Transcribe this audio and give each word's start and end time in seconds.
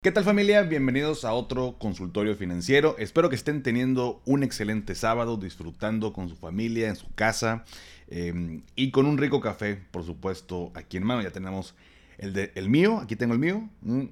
¿Qué 0.00 0.12
tal 0.12 0.22
familia? 0.22 0.62
Bienvenidos 0.62 1.24
a 1.24 1.32
otro 1.32 1.74
consultorio 1.76 2.36
financiero. 2.36 2.94
Espero 3.00 3.28
que 3.28 3.34
estén 3.34 3.64
teniendo 3.64 4.22
un 4.26 4.44
excelente 4.44 4.94
sábado, 4.94 5.36
disfrutando 5.36 6.12
con 6.12 6.28
su 6.28 6.36
familia, 6.36 6.86
en 6.88 6.94
su 6.94 7.12
casa 7.16 7.64
em, 8.06 8.62
y 8.76 8.92
con 8.92 9.06
un 9.06 9.18
rico 9.18 9.40
café, 9.40 9.74
por 9.90 10.04
supuesto, 10.04 10.70
aquí 10.74 10.98
en 10.98 11.02
mano. 11.02 11.20
Ya 11.22 11.32
tenemos 11.32 11.74
el, 12.16 12.32
de, 12.32 12.52
el 12.54 12.68
mío, 12.68 12.98
aquí 12.98 13.16
tengo 13.16 13.32
el 13.32 13.40
mío. 13.40 13.68
Mm, 13.80 14.04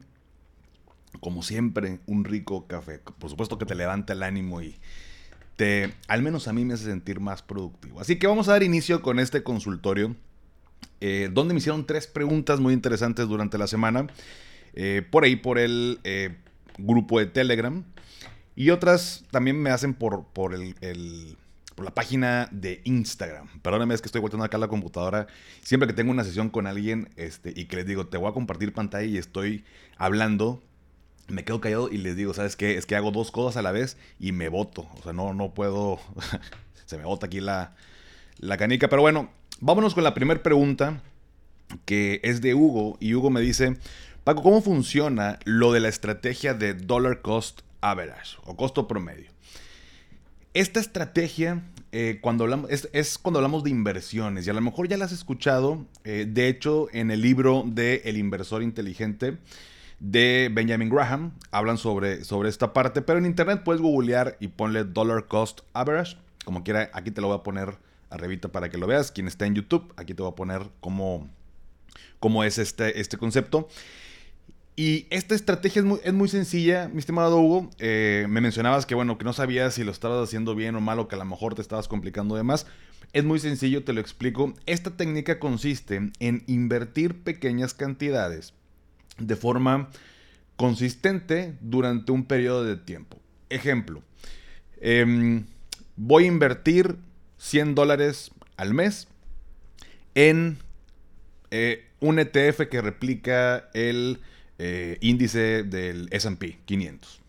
como 1.20 1.44
siempre, 1.44 2.00
un 2.06 2.24
rico 2.24 2.66
café. 2.66 2.98
Por 2.98 3.30
supuesto 3.30 3.56
que 3.56 3.64
te 3.64 3.76
levanta 3.76 4.12
el 4.12 4.24
ánimo 4.24 4.62
y 4.62 4.74
te, 5.54 5.94
al 6.08 6.20
menos 6.20 6.48
a 6.48 6.52
mí 6.52 6.64
me 6.64 6.74
hace 6.74 6.86
sentir 6.86 7.20
más 7.20 7.42
productivo. 7.42 8.00
Así 8.00 8.16
que 8.18 8.26
vamos 8.26 8.48
a 8.48 8.52
dar 8.52 8.64
inicio 8.64 9.02
con 9.02 9.20
este 9.20 9.44
consultorio, 9.44 10.16
eh, 11.00 11.30
donde 11.32 11.54
me 11.54 11.58
hicieron 11.58 11.86
tres 11.86 12.08
preguntas 12.08 12.58
muy 12.58 12.74
interesantes 12.74 13.28
durante 13.28 13.56
la 13.56 13.68
semana. 13.68 14.08
Eh, 14.76 15.02
por 15.10 15.24
ahí, 15.24 15.36
por 15.36 15.58
el 15.58 15.98
eh, 16.04 16.36
grupo 16.78 17.18
de 17.18 17.26
Telegram. 17.26 17.84
Y 18.54 18.70
otras 18.70 19.24
también 19.30 19.60
me 19.60 19.70
hacen 19.70 19.94
por, 19.94 20.24
por, 20.26 20.54
el, 20.54 21.36
por 21.74 21.84
la 21.84 21.94
página 21.94 22.48
de 22.52 22.80
Instagram. 22.84 23.48
Perdóname, 23.60 23.94
es 23.94 24.00
que 24.00 24.06
estoy 24.06 24.20
volteando 24.20 24.44
acá 24.44 24.58
la 24.58 24.68
computadora. 24.68 25.26
Siempre 25.62 25.86
que 25.86 25.92
tengo 25.92 26.10
una 26.10 26.24
sesión 26.24 26.48
con 26.50 26.66
alguien 26.66 27.10
este, 27.16 27.52
y 27.54 27.66
que 27.66 27.76
les 27.76 27.86
digo, 27.86 28.06
te 28.06 28.16
voy 28.16 28.30
a 28.30 28.32
compartir 28.32 28.72
pantalla 28.72 29.06
y 29.06 29.18
estoy 29.18 29.64
hablando, 29.98 30.62
me 31.28 31.44
quedo 31.44 31.60
callado 31.60 31.90
y 31.90 31.98
les 31.98 32.16
digo, 32.16 32.32
¿sabes 32.32 32.56
qué? 32.56 32.76
Es 32.78 32.86
que 32.86 32.96
hago 32.96 33.10
dos 33.10 33.30
cosas 33.30 33.58
a 33.58 33.62
la 33.62 33.72
vez 33.72 33.98
y 34.18 34.32
me 34.32 34.48
voto. 34.48 34.88
O 34.98 35.02
sea, 35.02 35.12
no, 35.12 35.34
no 35.34 35.52
puedo. 35.52 35.98
Se 36.86 36.96
me 36.96 37.04
bota 37.04 37.26
aquí 37.26 37.40
la, 37.40 37.74
la 38.38 38.56
canica. 38.56 38.88
Pero 38.88 39.02
bueno, 39.02 39.30
vámonos 39.60 39.94
con 39.94 40.04
la 40.04 40.14
primera 40.14 40.42
pregunta 40.42 41.02
que 41.84 42.20
es 42.22 42.40
de 42.40 42.54
Hugo. 42.54 42.96
Y 43.00 43.14
Hugo 43.14 43.30
me 43.30 43.40
dice. 43.40 43.76
Paco, 44.26 44.42
¿cómo 44.42 44.60
funciona 44.60 45.38
lo 45.44 45.72
de 45.72 45.78
la 45.78 45.86
estrategia 45.86 46.52
de 46.52 46.74
dollar 46.74 47.22
cost 47.22 47.60
average 47.80 48.36
o 48.44 48.56
costo 48.56 48.88
promedio? 48.88 49.30
Esta 50.52 50.80
estrategia 50.80 51.62
eh, 51.92 52.18
cuando 52.20 52.42
hablamos, 52.42 52.68
es, 52.92 53.18
cuando 53.18 53.38
hablamos 53.38 53.62
de 53.62 53.70
inversiones 53.70 54.44
y 54.44 54.50
a 54.50 54.52
lo 54.52 54.60
mejor 54.60 54.88
ya 54.88 54.96
la 54.96 55.04
has 55.04 55.12
escuchado, 55.12 55.86
eh, 56.02 56.26
de 56.28 56.48
hecho 56.48 56.88
en 56.92 57.12
el 57.12 57.22
libro 57.22 57.62
de 57.68 58.02
El 58.04 58.16
inversor 58.16 58.64
inteligente 58.64 59.38
de 60.00 60.50
Benjamin 60.52 60.88
Graham 60.88 61.30
hablan 61.52 61.78
sobre, 61.78 62.24
sobre 62.24 62.48
esta 62.48 62.72
parte, 62.72 63.02
pero 63.02 63.20
en 63.20 63.26
internet 63.26 63.62
puedes 63.64 63.80
googlear 63.80 64.36
y 64.40 64.48
ponle 64.48 64.82
dollar 64.82 65.28
cost 65.28 65.60
average, 65.72 66.16
como 66.44 66.64
quiera, 66.64 66.90
aquí 66.94 67.12
te 67.12 67.20
lo 67.20 67.28
voy 67.28 67.36
a 67.36 67.44
poner 67.44 67.76
arribita 68.10 68.48
para 68.48 68.70
que 68.70 68.76
lo 68.76 68.88
veas, 68.88 69.12
quien 69.12 69.28
está 69.28 69.46
en 69.46 69.54
YouTube, 69.54 69.94
aquí 69.96 70.14
te 70.14 70.22
voy 70.24 70.32
a 70.32 70.34
poner 70.34 70.62
cómo, 70.80 71.28
cómo 72.18 72.42
es 72.42 72.58
este, 72.58 73.00
este 73.00 73.18
concepto. 73.18 73.68
Y 74.78 75.06
esta 75.08 75.34
estrategia 75.34 75.82
es 76.04 76.12
muy, 76.12 76.28
sencilla, 76.28 76.88
mi 76.88 76.98
estimado 76.98 77.40
Hugo. 77.40 77.70
Eh, 77.78 78.26
me 78.28 78.42
mencionabas 78.42 78.84
que, 78.84 78.94
bueno, 78.94 79.16
que 79.16 79.24
no 79.24 79.32
sabías 79.32 79.72
si 79.72 79.84
lo 79.84 79.90
estabas 79.90 80.22
haciendo 80.22 80.54
bien 80.54 80.76
o 80.76 80.82
mal 80.82 80.98
o 80.98 81.08
que 81.08 81.14
a 81.14 81.18
lo 81.18 81.24
mejor 81.24 81.54
te 81.54 81.62
estabas 81.62 81.88
complicando 81.88 82.36
de 82.36 82.42
más. 82.42 82.66
Es 83.14 83.24
muy 83.24 83.38
sencillo, 83.38 83.84
te 83.84 83.94
lo 83.94 84.02
explico. 84.02 84.52
Esta 84.66 84.90
técnica 84.90 85.38
consiste 85.38 86.10
en 86.20 86.44
invertir 86.46 87.22
pequeñas 87.22 87.72
cantidades 87.72 88.52
de 89.16 89.34
forma 89.36 89.88
consistente 90.56 91.54
durante 91.62 92.12
un 92.12 92.26
periodo 92.26 92.64
de 92.64 92.76
tiempo. 92.76 93.18
Ejemplo, 93.48 94.02
em, 94.82 95.46
voy 95.96 96.24
a 96.24 96.28
invertir 96.28 96.96
100 97.38 97.74
dólares 97.74 98.30
al 98.58 98.74
mes 98.74 99.08
en 100.14 100.58
eh, 101.50 101.86
un 102.00 102.18
ETF 102.18 102.68
que 102.68 102.82
replica 102.82 103.70
el 103.72 104.20
eh, 104.58 104.98
índice 105.00 105.62
del 105.62 106.08
SP 106.12 106.58
500. 106.64 107.20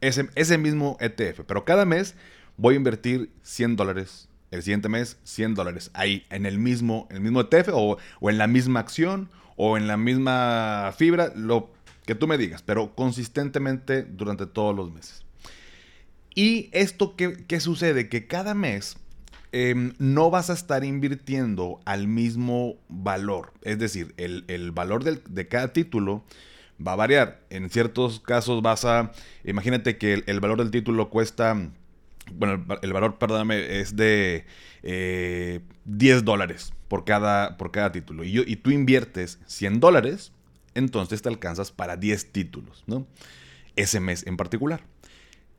Ese, 0.00 0.28
ese 0.34 0.58
mismo 0.58 0.96
ETF, 1.00 1.40
pero 1.46 1.64
cada 1.64 1.84
mes 1.84 2.14
voy 2.58 2.74
a 2.74 2.76
invertir 2.76 3.30
100 3.42 3.76
dólares. 3.76 4.28
El 4.50 4.62
siguiente 4.62 4.88
mes, 4.88 5.18
100 5.24 5.54
dólares. 5.54 5.90
Ahí, 5.94 6.26
en 6.30 6.46
el 6.46 6.58
mismo, 6.58 7.08
el 7.10 7.20
mismo 7.20 7.40
ETF 7.40 7.70
o, 7.72 7.98
en 8.22 8.38
la 8.38 8.46
misma 8.46 8.80
acción 8.80 9.30
o 9.56 9.76
en 9.76 9.86
la 9.86 9.96
misma 9.96 10.92
fibra, 10.96 11.32
lo 11.34 11.70
que 12.04 12.14
tú 12.14 12.26
me 12.26 12.38
digas, 12.38 12.62
pero 12.62 12.94
consistentemente 12.94 14.02
durante 14.02 14.46
todos 14.46 14.74
los 14.74 14.92
meses. 14.92 15.24
Y 16.34 16.70
esto, 16.72 17.16
¿qué, 17.16 17.60
sucede? 17.60 18.08
Que 18.08 18.26
cada 18.26 18.54
mes 18.54 18.96
em, 19.52 19.92
no 19.98 20.30
vas 20.30 20.50
a 20.50 20.52
estar 20.54 20.84
invirtiendo 20.84 21.80
al 21.84 22.06
mismo 22.06 22.76
valor. 22.88 23.52
Es 23.62 23.78
decir, 23.78 24.14
el, 24.16 24.70
valor 24.72 25.02
de 25.04 25.48
cada 25.48 25.72
título 25.72 26.24
va 26.84 26.92
a 26.92 26.96
variar. 26.96 27.40
En 27.50 27.70
ciertos 27.70 28.20
casos 28.20 28.62
vas 28.62 28.84
a, 28.84 29.12
imagínate 29.44 29.98
que 29.98 30.22
el, 30.26 30.40
valor 30.40 30.58
del 30.58 30.70
título 30.70 31.10
cuesta, 31.10 31.70
bueno, 32.32 32.64
el, 32.82 32.92
valor, 32.92 33.18
perdóname, 33.18 33.80
es 33.80 33.96
de 33.96 34.44
10 34.82 36.18
eh, 36.18 36.22
dólares 36.22 36.72
por 36.88 37.04
cada, 37.04 37.56
por 37.56 37.70
cada 37.70 37.92
título. 37.92 38.24
Y, 38.24 38.38
y 38.38 38.56
tú 38.56 38.70
inviertes 38.70 39.38
100 39.46 39.80
dólares, 39.80 40.32
entonces 40.74 41.22
te 41.22 41.28
alcanzas 41.28 41.72
para 41.72 41.96
10 41.96 42.32
títulos, 42.32 42.84
¿no? 42.86 43.06
Ese 43.76 44.00
mes 44.00 44.26
en 44.26 44.36
particular. 44.36 44.82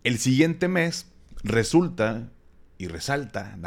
El 0.03 0.17
siguiente 0.17 0.67
mes 0.67 1.07
resulta 1.43 2.29
y 2.77 2.87
resalta, 2.87 3.57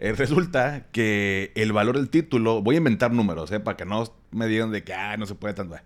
eh, 0.00 0.12
resulta 0.12 0.86
que 0.90 1.52
el 1.54 1.72
valor 1.72 1.96
del 1.96 2.10
título, 2.10 2.60
voy 2.60 2.74
a 2.74 2.78
inventar 2.78 3.12
números, 3.12 3.52
eh, 3.52 3.60
para 3.60 3.76
que 3.76 3.84
no 3.84 4.12
me 4.32 4.48
digan 4.48 4.72
de 4.72 4.82
que 4.82 4.92
ah, 4.92 5.16
no 5.16 5.26
se 5.26 5.36
puede 5.36 5.54
tanto. 5.54 5.76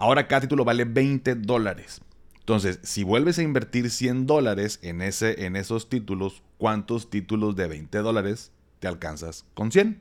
Ahora 0.00 0.26
cada 0.26 0.40
título 0.40 0.64
vale 0.64 0.86
20 0.86 1.34
dólares. 1.34 2.00
Entonces, 2.38 2.78
si 2.82 3.04
vuelves 3.04 3.38
a 3.38 3.42
invertir 3.42 3.90
100 3.90 4.26
dólares 4.26 4.78
en, 4.80 5.02
en 5.02 5.56
esos 5.56 5.90
títulos, 5.90 6.42
¿cuántos 6.56 7.10
títulos 7.10 7.54
de 7.54 7.68
20 7.68 7.98
dólares 7.98 8.50
te 8.78 8.88
alcanzas 8.88 9.44
con 9.52 9.70
100? 9.70 10.00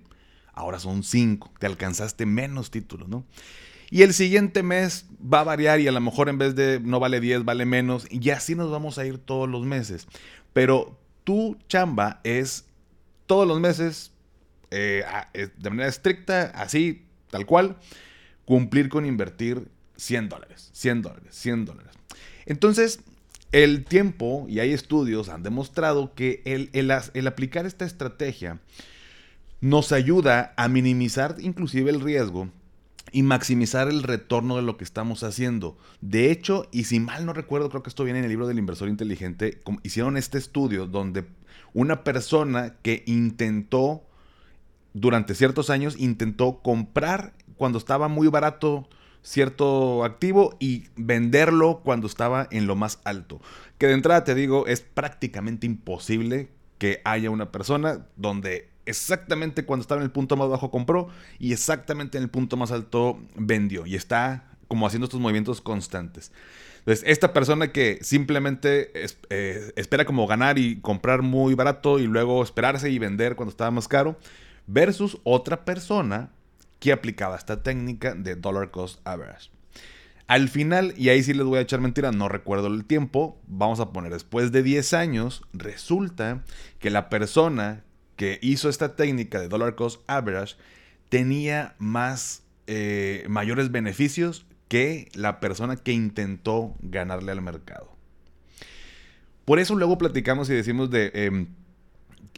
Ahora 0.53 0.79
son 0.79 1.03
5, 1.03 1.51
te 1.59 1.65
alcanzaste 1.65 2.25
menos 2.25 2.71
títulos, 2.71 3.09
¿no? 3.09 3.25
Y 3.89 4.03
el 4.03 4.13
siguiente 4.13 4.63
mes 4.63 5.05
va 5.21 5.41
a 5.41 5.43
variar 5.43 5.81
y 5.81 5.89
a 5.89 5.91
lo 5.91 5.99
mejor 5.99 6.29
en 6.29 6.37
vez 6.37 6.55
de 6.55 6.79
no 6.79 7.01
vale 7.01 7.19
10, 7.19 7.43
vale 7.43 7.65
menos. 7.65 8.07
Y 8.09 8.29
así 8.29 8.55
nos 8.55 8.71
vamos 8.71 8.97
a 8.99 9.05
ir 9.05 9.17
todos 9.17 9.49
los 9.49 9.65
meses. 9.65 10.07
Pero 10.53 10.97
tu 11.25 11.57
chamba 11.67 12.21
es 12.23 12.65
todos 13.25 13.45
los 13.45 13.59
meses, 13.59 14.13
eh, 14.71 15.03
de 15.33 15.69
manera 15.69 15.89
estricta, 15.89 16.53
así, 16.55 17.05
tal 17.29 17.45
cual, 17.45 17.75
cumplir 18.45 18.87
con 18.87 19.05
invertir 19.05 19.67
100 19.99 20.29
dólares, 20.29 20.69
100 20.73 21.01
dólares, 21.01 21.35
100 21.35 21.65
dólares. 21.65 21.93
Entonces, 22.45 23.01
el 23.51 23.85
tiempo, 23.85 24.45
y 24.47 24.59
hay 24.59 24.71
estudios, 24.71 25.29
han 25.29 25.43
demostrado 25.43 26.13
que 26.13 26.41
el, 26.45 26.69
el, 26.73 27.27
aplicar 27.27 27.65
esta 27.65 27.85
estrategia 27.85 28.59
nos 29.61 29.91
ayuda 29.91 30.53
a 30.55 30.67
minimizar 30.67 31.35
inclusive 31.39 31.89
el 31.89 31.99
riesgo 31.99 32.49
y 33.11 33.23
maximizar 33.23 33.89
el 33.89 34.03
retorno 34.03 34.55
de 34.55 34.61
lo 34.61 34.77
que 34.77 34.83
estamos 34.83 35.23
haciendo. 35.23 35.77
De 35.99 36.31
hecho, 36.31 36.67
y 36.71 36.85
si 36.85 36.99
mal 36.99 37.25
no 37.25 37.33
recuerdo, 37.33 37.69
creo 37.69 37.83
que 37.83 37.89
esto 37.89 38.03
viene 38.03 38.19
en 38.19 38.25
el 38.25 38.29
libro 38.29 38.47
del 38.47 38.59
inversor 38.59 38.87
inteligente, 38.87 39.59
hicieron 39.83 40.15
este 40.15 40.37
estudio 40.37 40.85
donde 40.85 41.25
una 41.73 42.03
persona 42.03 42.75
que 42.81 43.03
intentó, 43.07 44.03
durante 44.93 45.35
ciertos 45.35 45.69
años, 45.69 45.95
intentó 45.99 46.61
comprar 46.61 47.33
cuando 47.57 47.79
estaba 47.79 48.07
muy 48.07 48.27
barato 48.27 48.87
cierto 49.29 50.03
activo 50.03 50.57
y 50.59 50.85
venderlo 50.95 51.81
cuando 51.83 52.07
estaba 52.07 52.47
en 52.49 52.65
lo 52.65 52.75
más 52.75 52.99
alto. 53.03 53.39
Que 53.77 53.85
de 53.85 53.93
entrada 53.93 54.23
te 54.23 54.33
digo, 54.33 54.65
es 54.65 54.81
prácticamente 54.81 55.67
imposible 55.67 56.49
que 56.79 56.99
haya 57.05 57.29
una 57.29 57.51
persona 57.51 58.07
donde 58.15 58.69
exactamente 58.87 59.65
cuando 59.65 59.81
estaba 59.81 60.01
en 60.01 60.05
el 60.05 60.11
punto 60.11 60.35
más 60.35 60.49
bajo 60.49 60.71
compró 60.71 61.09
y 61.37 61.53
exactamente 61.53 62.17
en 62.17 62.23
el 62.23 62.31
punto 62.31 62.57
más 62.57 62.71
alto 62.71 63.19
vendió 63.35 63.85
y 63.85 63.93
está 63.93 64.49
como 64.67 64.87
haciendo 64.87 65.05
estos 65.05 65.19
movimientos 65.19 65.61
constantes. 65.61 66.31
Entonces, 66.79 67.05
esta 67.07 67.31
persona 67.31 67.71
que 67.71 67.99
simplemente 68.01 68.91
eh, 69.29 69.71
espera 69.75 70.05
como 70.05 70.25
ganar 70.25 70.57
y 70.57 70.79
comprar 70.81 71.21
muy 71.21 71.53
barato 71.53 71.99
y 71.99 72.07
luego 72.07 72.41
esperarse 72.41 72.89
y 72.89 72.97
vender 72.97 73.35
cuando 73.35 73.51
estaba 73.51 73.69
más 73.69 73.87
caro, 73.87 74.17
versus 74.65 75.19
otra 75.23 75.65
persona 75.65 76.31
que 76.79 76.91
aplicaba 76.91 77.35
esta 77.35 77.63
técnica 77.63 78.15
de 78.15 78.35
dollar 78.35 78.71
cost 78.71 78.99
average. 79.05 79.51
Al 80.27 80.47
final, 80.47 80.93
y 80.95 81.09
ahí 81.09 81.23
sí 81.23 81.33
les 81.33 81.45
voy 81.45 81.57
a 81.57 81.61
echar 81.61 81.81
mentira, 81.81 82.11
no 82.11 82.29
recuerdo 82.29 82.67
el 82.67 82.85
tiempo, 82.85 83.41
vamos 83.47 83.79
a 83.79 83.91
poner 83.91 84.13
después 84.13 84.51
de 84.51 84.61
10 84.61 84.93
años, 84.93 85.41
resulta 85.53 86.43
que 86.77 86.91
la 86.91 87.09
persona 87.09 87.83
que 88.15 88.37
hizo 88.41 88.69
esta 88.69 88.95
técnica 88.95 89.39
de 89.39 89.47
dollar 89.47 89.75
cost 89.75 90.01
average 90.07 90.55
tenía 91.09 91.75
más, 91.79 92.43
eh, 92.67 93.25
mayores 93.27 93.71
beneficios 93.71 94.45
que 94.67 95.09
la 95.15 95.39
persona 95.39 95.77
que 95.77 95.93
intentó 95.93 96.75
ganarle 96.81 97.31
al 97.31 97.41
mercado. 97.41 97.89
Por 99.45 99.57
eso 99.57 99.73
luego 99.73 99.97
platicamos 99.97 100.47
y 100.51 100.53
decimos 100.53 100.91
de 100.91 101.11
em, 101.15 101.47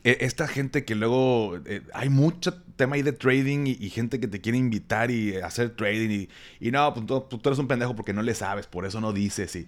esta 0.03 0.47
gente 0.47 0.83
que 0.83 0.95
luego 0.95 1.57
eh, 1.65 1.81
hay 1.93 2.09
mucho 2.09 2.53
tema 2.75 2.95
ahí 2.95 3.03
de 3.03 3.13
trading 3.13 3.67
y, 3.67 3.89
gente 3.89 4.19
que 4.19 4.27
te 4.27 4.41
quiere 4.41 4.57
invitar 4.57 5.11
y 5.11 5.35
hacer 5.37 5.75
trading 5.75 6.27
y, 6.59 6.71
no, 6.71 6.93
pues, 6.93 7.05
tú, 7.05 7.21
tú, 7.21 7.49
eres 7.49 7.59
un 7.59 7.67
pendejo 7.67 7.95
porque 7.95 8.13
no 8.13 8.23
le 8.23 8.33
sabes, 8.33 8.65
por 8.65 8.85
eso 8.85 8.99
no 8.99 9.13
dices. 9.13 9.55
Y 9.55 9.67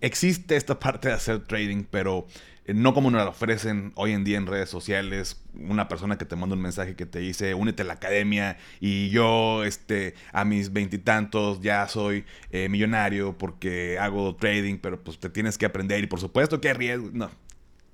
existe 0.00 0.56
esta 0.56 0.78
parte 0.78 1.08
de 1.08 1.14
hacer 1.14 1.40
trading, 1.46 1.84
pero 1.90 2.26
eh, 2.64 2.74
no 2.74 2.94
como 2.94 3.10
nos 3.10 3.24
la 3.24 3.30
ofrecen 3.30 3.92
hoy 3.96 4.12
en 4.12 4.22
día 4.22 4.38
en 4.38 4.46
redes 4.46 4.70
sociales, 4.70 5.42
una 5.54 5.88
persona 5.88 6.16
que 6.16 6.24
te 6.24 6.36
manda 6.36 6.54
un 6.54 6.62
mensaje 6.62 6.94
que 6.94 7.06
te 7.06 7.18
dice, 7.18 7.54
únete 7.54 7.82
a 7.82 7.86
la 7.86 7.94
academia 7.94 8.56
y 8.78 9.10
yo 9.10 9.64
este, 9.64 10.14
a 10.32 10.44
mis 10.44 10.72
veintitantos 10.72 11.60
ya 11.60 11.88
soy 11.88 12.24
eh, 12.52 12.68
millonario 12.68 13.36
porque 13.36 13.98
hago 13.98 14.36
trading, 14.36 14.78
pero 14.78 15.02
pues 15.02 15.18
te 15.18 15.28
tienes 15.28 15.58
que 15.58 15.66
aprender 15.66 16.04
y 16.04 16.06
por 16.06 16.20
supuesto 16.20 16.60
que 16.60 16.68
hay 16.68 16.74
riesgo. 16.74 17.10
No, 17.12 17.30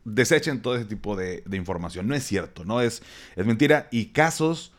desechen 0.07 0.63
todo 0.63 0.77
ese 0.77 0.87
tipo 0.87 1.17
de, 1.17 1.43
información. 1.53 2.07
No 2.07 2.15
es 2.15 2.25
cierto, 2.25 2.65
no 2.65 2.81
es, 2.81 3.03
es 3.35 3.45
mentira. 3.45 3.89
Y 3.91 4.07
casos 4.07 4.73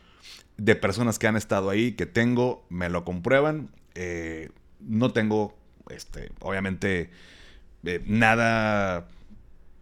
de 0.57 0.75
personas 0.75 1.19
que 1.19 1.27
han 1.27 1.35
estado 1.35 1.69
ahí, 1.69 1.91
que 1.91 2.05
tengo, 2.05 2.65
me 2.69 2.89
lo 2.89 3.03
comprueban. 3.03 3.69
Eh, 3.93 4.49
no 4.79 5.11
tengo, 5.11 5.55
este, 5.89 6.31
obviamente, 6.39 7.11
eh, 7.83 8.01
nada 8.05 9.07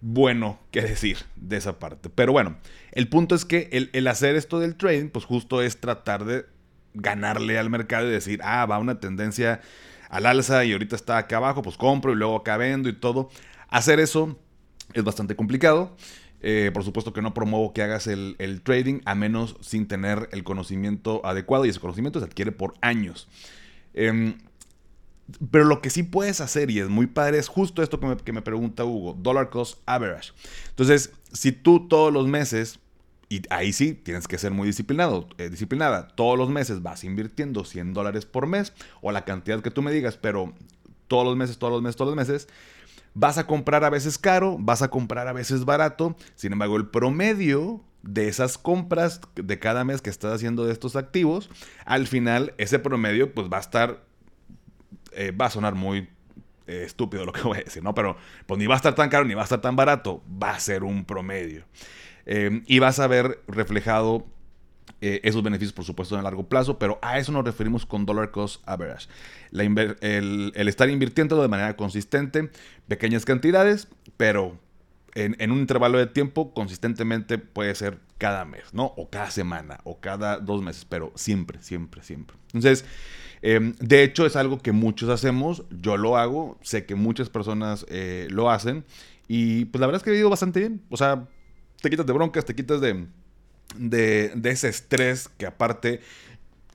bueno 0.01 0.59
que 0.71 0.81
decir 0.81 1.19
de 1.36 1.57
esa 1.57 1.80
parte. 1.80 2.09
Pero 2.09 2.31
bueno, 2.31 2.57
el 2.92 3.07
punto 3.07 3.36
es 3.36 3.45
que 3.45 3.69
el, 3.71 3.92
el, 3.94 4.07
hacer 4.07 4.36
esto 4.36 4.59
del 4.59 4.75
trading, 4.75 5.09
pues 5.09 5.25
justo 5.25 5.62
es 5.62 5.80
tratar 5.80 6.25
de 6.25 6.45
ganarle 6.95 7.59
al 7.59 7.69
mercado 7.69 8.07
y 8.07 8.12
decir, 8.12 8.39
ah, 8.44 8.65
va 8.65 8.80
una 8.80 9.00
tendencia 9.00 9.62
al 10.09 10.25
alza 10.25 10.65
y 10.65 10.71
ahorita 10.71 10.95
está 10.95 11.18
acá 11.18 11.38
abajo, 11.38 11.62
pues 11.62 11.77
compro 11.77 12.13
y 12.13 12.15
luego 12.15 12.38
acá 12.38 12.57
vendo 12.57 12.89
y 12.89 12.94
todo. 12.94 13.30
Hacer 13.68 14.00
eso 14.00 14.39
es 14.93 15.03
bastante 15.03 15.35
complicado. 15.35 15.95
Eh, 16.47 16.69
por 16.73 16.83
supuesto 16.83 17.11
que 17.11 17.23
no 17.23 17.33
promuevo 17.33 17.73
que 17.73 17.81
hagas 17.81 18.05
el, 18.05 18.61
trading 18.63 18.99
a 19.05 19.15
menos 19.15 19.57
sin 19.61 19.87
tener 19.87 20.29
el 20.31 20.43
conocimiento 20.43 21.25
adecuado 21.25 21.65
y 21.65 21.69
ese 21.69 21.79
conocimiento 21.79 22.19
se 22.19 22.25
adquiere 22.25 22.51
por 22.51 22.75
años. 22.81 23.27
Em, 23.93 24.37
pero 25.49 25.63
lo 25.63 25.81
que 25.81 25.89
sí 25.89 26.03
puedes 26.03 26.41
hacer 26.41 26.69
y 26.69 26.79
es 26.79 26.87
muy 26.87 27.07
padre 27.07 27.39
es 27.39 27.47
justo 27.47 27.81
esto 27.81 27.99
que 27.99 28.31
me, 28.31 28.41
pregunta 28.41 28.85
Hugo, 28.85 29.17
dollar 29.19 29.49
cost 29.49 29.79
average. 29.87 30.33
Entonces, 30.69 31.11
si 31.33 31.51
tú 31.51 31.87
todos 31.87 32.13
los 32.13 32.27
meses, 32.27 32.79
y 33.27 33.41
ahí 33.49 33.73
sí 33.73 33.93
tienes 33.93 34.27
que 34.27 34.37
ser 34.37 34.51
muy 34.51 34.67
disciplinado, 34.67 35.27
eh, 35.39 35.49
disciplinada, 35.49 36.09
todos 36.09 36.37
los 36.37 36.49
meses 36.49 36.83
vas 36.83 37.03
invirtiendo 37.03 37.65
100 37.65 37.95
dólares 37.95 38.25
por 38.25 38.45
mes 38.45 38.71
o 39.01 39.11
la 39.11 39.25
cantidad 39.25 39.63
que 39.63 39.71
tú 39.71 39.81
me 39.81 39.91
digas, 39.91 40.15
pero 40.15 40.53
todos 41.07 41.25
los 41.25 41.35
meses, 41.35 41.57
todos 41.57 41.73
los 41.73 41.81
meses, 41.81 41.95
todos 41.95 42.15
los 42.15 42.15
meses, 42.15 42.47
Vas 43.15 43.38
a 43.38 43.47
comprar 43.47 43.83
a 43.83 43.89
veces 43.89 44.17
caro, 44.17 44.57
vas 44.59 44.81
a 44.81 44.89
comprar 44.89 45.27
a 45.27 45.33
veces 45.33 45.65
barato. 45.65 46.15
Sin 46.35 46.53
embargo, 46.53 46.77
el 46.77 46.88
promedio 46.88 47.81
de 48.03 48.27
esas 48.27 48.57
compras 48.57 49.19
de 49.35 49.57
cada 49.57 49.83
mes 49.83 50.01
que 50.01 50.09
estás 50.09 50.33
haciendo 50.33 50.65
de 50.65 50.71
estos 50.71 50.95
activos, 50.95 51.50
al 51.85 52.06
final 52.06 52.53
ese 52.57 52.77
promedio 52.77 53.33
pues 53.33 53.50
va 53.51 53.57
a 53.57 53.62
estar, 53.62 54.03
eh, 55.13 55.31
va 55.31 55.47
a 55.47 55.50
sonar 55.50 55.73
muy 55.73 56.09
eh, 56.67 56.83
estúpido 56.85 57.25
lo 57.25 57.33
que 57.33 57.41
voy 57.41 57.57
a 57.59 57.63
decir, 57.63 57.83
¿no? 57.83 57.95
Pero 57.95 58.15
pues 58.45 58.59
ni 58.59 58.67
va 58.67 58.75
a 58.75 58.77
estar 58.77 58.95
tan 58.95 59.09
caro 59.09 59.25
ni 59.25 59.33
va 59.33 59.41
a 59.41 59.45
estar 59.45 59.61
tan 59.61 59.75
barato, 59.75 60.21
va 60.41 60.51
a 60.51 60.59
ser 60.59 60.83
un 60.83 61.06
promedio. 61.06 61.65
Eh, 62.27 62.63
y 62.68 62.79
vas 62.79 63.00
a 63.00 63.07
ver 63.07 63.39
reflejado 63.47 64.25
eh, 65.01 65.21
esos 65.23 65.43
beneficios, 65.43 65.73
por 65.73 65.85
supuesto, 65.85 66.17
en 66.17 66.23
largo 66.23 66.47
plazo, 66.47 66.79
pero 66.79 66.99
a 67.01 67.17
eso 67.19 67.31
nos 67.31 67.43
referimos 67.43 67.85
con 67.85 68.05
dollar 68.05 68.31
cost 68.31 68.61
average. 68.67 69.07
el, 69.51 70.51
estar 70.55 70.89
invirtiendo 70.89 71.41
de 71.41 71.47
manera 71.47 71.75
consistente, 71.75 72.49
pequeñas 72.87 73.25
cantidades, 73.25 73.87
pero 74.17 74.57
en, 75.15 75.51
un 75.51 75.59
intervalo 75.59 75.97
de 75.97 76.07
tiempo 76.07 76.53
consistentemente 76.53 77.37
puede 77.37 77.73
ser 77.75 77.99
cada 78.17 78.45
mes, 78.45 78.73
¿no? 78.73 78.85
O 78.97 79.09
cada 79.09 79.31
semana, 79.31 79.79
o 79.83 79.99
cada 79.99 80.39
dos 80.39 80.61
meses, 80.61 80.85
pero 80.85 81.11
siempre, 81.15 81.61
siempre, 81.61 82.03
siempre. 82.03 82.37
Entonces, 82.47 82.85
em, 83.41 83.73
de 83.79 84.03
hecho 84.03 84.25
es 84.25 84.35
algo 84.35 84.59
que 84.59 84.71
muchos 84.71 85.09
hacemos, 85.09 85.63
yo 85.69 85.97
lo 85.97 86.17
hago, 86.17 86.57
sé 86.61 86.85
que 86.85 86.95
muchas 86.95 87.29
personas 87.29 87.85
eh, 87.89 88.27
lo 88.29 88.49
hacen, 88.49 88.85
y 89.27 89.65
pues 89.65 89.79
la 89.79 89.87
verdad 89.87 90.01
es 90.01 90.03
que 90.03 90.11
he 90.11 90.19
ido 90.19 90.29
bastante 90.29 90.59
bien. 90.59 90.81
O 90.89 90.97
sea, 90.97 91.27
te 91.81 91.89
quitas 91.89 92.05
de 92.05 92.13
broncas, 92.13 92.45
te 92.45 92.55
quitas 92.55 92.81
de 92.81 93.07
de, 93.75 94.33
ese 94.44 94.69
estrés 94.69 95.29
que 95.38 95.45
aparte 95.45 96.01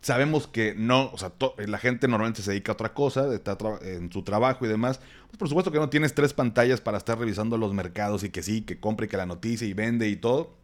sabemos 0.00 0.46
que 0.46 0.74
no, 0.74 1.10
o 1.12 1.18
sea, 1.18 1.32
la 1.58 1.78
gente 1.78 2.08
normalmente 2.08 2.42
se 2.42 2.50
dedica 2.50 2.72
a 2.72 2.74
otra 2.74 2.94
cosa, 2.94 3.32
está 3.34 3.56
en 3.82 4.10
su 4.10 4.22
trabajo 4.22 4.64
y 4.64 4.68
demás. 4.68 5.00
Pues 5.26 5.38
por 5.38 5.48
supuesto 5.48 5.70
que 5.70 5.78
no 5.78 5.90
tienes 5.90 6.14
tres 6.14 6.32
pantallas 6.32 6.80
para 6.80 6.98
estar 6.98 7.18
revisando 7.18 7.58
los 7.58 7.74
mercados 7.74 8.24
y 8.24 8.30
que 8.30 8.42
sí, 8.42 8.62
que 8.62 8.80
compre, 8.80 9.08
que 9.08 9.16
la 9.16 9.26
noticia 9.26 9.66
y 9.66 9.74
vende 9.74 10.08
y 10.08 10.16
todo. 10.16 10.56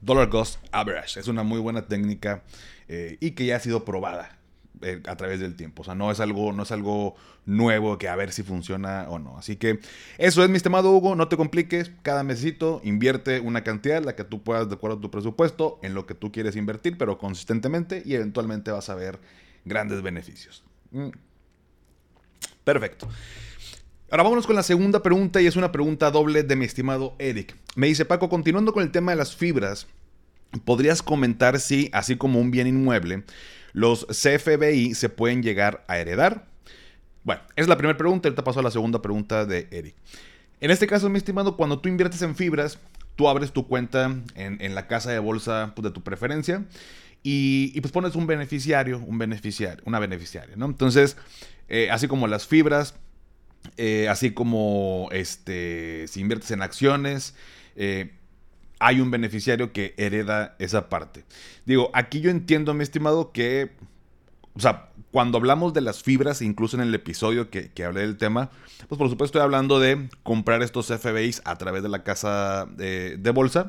Dollar 0.00 0.30
Cost 0.30 0.58
Average 0.72 1.20
es 1.20 1.28
una 1.28 1.42
muy 1.42 1.58
buena 1.60 1.86
técnica 1.86 2.42
eh, 2.88 3.18
y 3.20 3.32
que 3.32 3.46
ya 3.46 3.56
ha 3.56 3.60
sido 3.60 3.84
probada. 3.84 4.39
Eh, 4.82 5.02
a 5.06 5.16
través 5.16 5.40
del 5.40 5.56
tiempo. 5.56 5.82
O 5.82 5.84
sea, 5.84 5.94
no 5.94 6.10
es 6.10 6.20
algo, 6.20 6.52
no 6.52 6.62
es 6.62 6.72
algo 6.72 7.14
nuevo 7.44 7.98
que 7.98 8.08
a 8.08 8.16
ver 8.16 8.32
si 8.32 8.42
funciona 8.42 9.06
o 9.10 9.18
no. 9.18 9.36
Así 9.36 9.56
que 9.56 9.80
eso 10.16 10.42
es, 10.42 10.48
mi 10.48 10.56
estimado 10.56 10.90
Hugo. 10.90 11.16
No 11.16 11.28
te 11.28 11.36
compliques. 11.36 11.90
Cada 12.02 12.22
mesito 12.22 12.80
invierte 12.82 13.40
una 13.40 13.62
cantidad, 13.62 14.02
la 14.02 14.16
que 14.16 14.24
tú 14.24 14.42
puedas 14.42 14.70
de 14.70 14.76
acuerdo 14.76 14.96
a 14.96 15.00
tu 15.02 15.10
presupuesto, 15.10 15.78
en 15.82 15.92
lo 15.92 16.06
que 16.06 16.14
tú 16.14 16.32
quieres 16.32 16.56
invertir, 16.56 16.96
pero 16.96 17.18
consistentemente 17.18 18.02
y 18.06 18.14
eventualmente 18.14 18.70
vas 18.70 18.88
a 18.88 18.94
ver 18.94 19.18
grandes 19.66 20.00
beneficios. 20.00 20.64
Mm. 20.92 21.10
Perfecto. 22.64 23.06
Ahora 24.10 24.22
vámonos 24.22 24.46
con 24.46 24.56
la 24.56 24.62
segunda 24.62 25.02
pregunta 25.02 25.42
y 25.42 25.46
es 25.46 25.56
una 25.56 25.72
pregunta 25.72 26.10
doble 26.10 26.42
de 26.42 26.56
mi 26.56 26.64
estimado 26.64 27.14
Eric. 27.18 27.54
Me 27.76 27.86
dice 27.86 28.06
Paco, 28.06 28.30
continuando 28.30 28.72
con 28.72 28.82
el 28.82 28.90
tema 28.90 29.12
de 29.12 29.16
las 29.16 29.36
fibras, 29.36 29.86
¿podrías 30.64 31.02
comentar 31.02 31.60
si, 31.60 31.90
así 31.92 32.16
como 32.16 32.40
un 32.40 32.50
bien 32.50 32.66
inmueble, 32.66 33.24
los 33.72 34.06
CFBI 34.06 34.94
se 34.94 35.08
pueden 35.08 35.42
llegar 35.42 35.84
a 35.88 35.98
heredar. 35.98 36.46
Bueno, 37.22 37.42
es 37.56 37.68
la 37.68 37.76
primera 37.76 37.98
pregunta, 37.98 38.28
ahorita 38.28 38.44
paso 38.44 38.60
a 38.60 38.62
la 38.62 38.70
segunda 38.70 39.02
pregunta 39.02 39.44
de 39.44 39.68
Eric. 39.70 39.94
En 40.60 40.70
este 40.70 40.86
caso, 40.86 41.08
mi 41.08 41.18
estimado, 41.18 41.56
cuando 41.56 41.78
tú 41.78 41.88
inviertes 41.88 42.22
en 42.22 42.36
fibras, 42.36 42.78
tú 43.16 43.28
abres 43.28 43.52
tu 43.52 43.66
cuenta 43.66 44.14
en, 44.34 44.74
la 44.74 44.86
casa 44.86 45.10
de 45.10 45.18
bolsa 45.18 45.72
pues, 45.74 45.84
de 45.84 45.90
tu 45.90 46.02
preferencia 46.02 46.64
y, 47.22 47.78
pues 47.80 47.92
pones 47.92 48.14
un 48.14 48.26
beneficiario, 48.26 48.98
un 48.98 49.18
beneficiario, 49.18 49.82
una 49.86 49.98
beneficiaria, 49.98 50.56
¿no? 50.56 50.66
Entonces, 50.66 51.16
eh, 51.68 51.90
así 51.90 52.08
como 52.08 52.26
las 52.26 52.46
fibras, 52.46 52.94
eh, 53.76 54.08
así 54.08 54.32
como 54.32 55.08
este, 55.12 56.06
si 56.08 56.20
inviertes 56.20 56.50
en 56.50 56.62
acciones, 56.62 57.34
eh, 57.76 58.12
hay 58.80 59.00
un 59.00 59.10
beneficiario 59.10 59.72
que 59.72 59.94
hereda 59.98 60.56
esa 60.58 60.88
parte. 60.88 61.24
Digo, 61.66 61.90
aquí 61.92 62.20
yo 62.20 62.30
entiendo, 62.30 62.74
mi 62.74 62.82
estimado, 62.82 63.30
que, 63.30 63.70
o 64.54 64.60
sea, 64.60 64.88
cuando 65.12 65.38
hablamos 65.38 65.74
de 65.74 65.82
las 65.82 66.02
fibras, 66.02 66.40
incluso 66.40 66.76
en 66.76 66.82
el 66.82 66.94
episodio 66.94 67.50
que, 67.50 67.70
hablé 67.84 68.00
del 68.00 68.16
tema, 68.16 68.50
pues 68.88 68.98
por 68.98 69.10
supuesto 69.10 69.24
estoy 69.38 69.42
hablando 69.42 69.78
de 69.80 70.08
comprar 70.22 70.62
estos 70.62 70.86
FBIs 70.86 71.42
a 71.44 71.56
través 71.56 71.82
de 71.82 71.90
la 71.90 72.02
casa 72.02 72.66
de, 72.66 73.30
bolsa. 73.34 73.68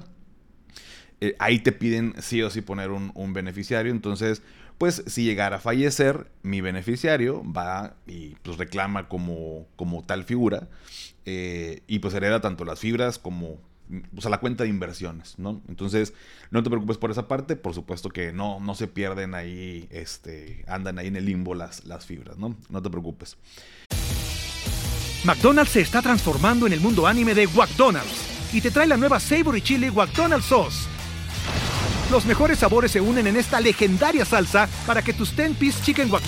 Eh, 1.20 1.36
ahí 1.40 1.60
te 1.60 1.74
piden 1.74 2.16
sí 2.20 2.42
o 2.42 2.50
sí 2.50 2.62
poner 2.62 2.90
un, 2.90 3.34
beneficiario. 3.34 3.92
Entonces, 3.92 4.42
pues 4.78 5.04
si 5.08 5.26
llegara 5.26 5.58
a 5.58 5.60
fallecer, 5.60 6.32
mi 6.42 6.62
beneficiario 6.62 7.44
va 7.44 7.96
y 8.08 8.36
pues 8.44 8.58
reclama 8.58 9.10
como, 9.10 9.68
como 9.76 10.04
tal 10.06 10.24
figura. 10.24 10.70
Eh, 11.26 11.82
y 11.86 12.00
pues 12.00 12.14
hereda 12.14 12.40
tanto 12.40 12.66
las 12.66 12.80
fibras 12.80 13.20
como 13.20 13.60
o 14.16 14.22
sea, 14.22 14.32
la 14.32 14.40
cuenta 14.40 14.64
de 14.64 14.70
inversiones, 14.70 15.38
¿no? 15.38 15.62
Entonces, 15.68 16.14
no 16.50 16.64
te 16.64 16.70
preocupes 16.70 16.98
por 16.98 17.12
esa 17.12 17.28
parte, 17.28 17.56
por 17.56 17.74
supuesto 17.74 18.10
que 18.10 18.32
no, 18.32 18.60
no 18.60 18.76
se 18.76 18.88
pierden 18.88 19.36
ahí, 19.36 19.88
este, 19.92 20.64
andan 20.68 21.00
ahí 21.00 21.08
en 21.08 21.16
el 21.16 21.26
limbo 21.26 21.56
las, 21.56 21.86
las 21.86 22.06
fibras, 22.06 22.38
¿no? 22.38 22.56
No 22.70 22.82
te 22.82 22.90
preocupes. 22.90 23.38
McDonald's 25.24 25.72
se 25.72 25.82
está 25.82 26.02
transformando 26.02 26.66
en 26.66 26.74
el 26.74 26.80
mundo 26.80 27.06
anime 27.06 27.36
de 27.36 27.48
McDonald's 27.48 28.54
y 28.54 28.62
te 28.62 28.72
trae 28.72 28.88
la 28.88 28.98
nueva 28.98 29.20
Savory 29.20 29.62
Chili 29.62 29.92
McDonald's 29.92 30.48
Sauce. 30.48 30.88
Los 32.10 32.26
mejores 32.26 32.60
sabores 32.60 32.92
se 32.92 33.00
unen 33.00 33.28
en 33.28 33.38
esta 33.38 33.62
legendaria 33.62 34.26
salsa 34.26 34.68
para 34.86 35.02
que 35.02 35.14
tus 35.14 35.36
10-piece 35.38 35.82
chicken 35.84 36.12
wack 36.12 36.24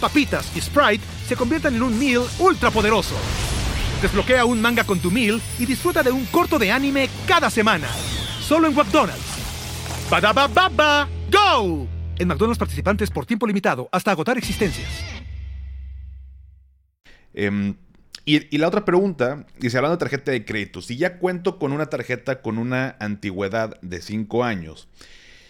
papitas 0.00 0.50
y 0.56 0.60
Sprite 0.60 1.04
se 1.28 1.36
conviertan 1.36 1.76
en 1.76 1.82
un 1.82 1.96
meal 1.96 2.24
ultra 2.40 2.72
poderoso. 2.72 3.14
Desbloquea 4.02 4.44
un 4.44 4.60
manga 4.60 4.82
con 4.82 4.98
tu 4.98 5.12
meal 5.12 5.40
y 5.60 5.64
disfruta 5.64 6.02
de 6.02 6.10
un 6.10 6.24
corto 6.26 6.58
de 6.58 6.72
anime 6.72 7.08
cada 7.24 7.48
semana. 7.48 7.86
Solo 8.40 8.66
en 8.66 8.74
McDonald's. 8.74 9.38
baba 10.10 11.08
¡Go! 11.30 11.86
En 12.18 12.26
McDonald's 12.26 12.58
participantes 12.58 13.10
por 13.10 13.26
tiempo 13.26 13.46
limitado 13.46 13.88
hasta 13.92 14.10
agotar 14.10 14.36
existencias. 14.36 14.90
Em, 17.32 17.76
y, 18.24 18.58
la 18.58 18.66
otra 18.66 18.84
pregunta, 18.84 19.46
dice, 19.60 19.76
hablando 19.76 19.96
de 19.96 20.00
tarjeta 20.00 20.32
de 20.32 20.44
crédito, 20.44 20.82
si 20.82 20.96
ya 20.96 21.18
cuento 21.18 21.60
con 21.60 21.70
una 21.70 21.86
tarjeta 21.86 22.42
con 22.42 22.58
una 22.58 22.96
antigüedad 22.98 23.80
de 23.82 24.02
5 24.02 24.42
años 24.42 24.88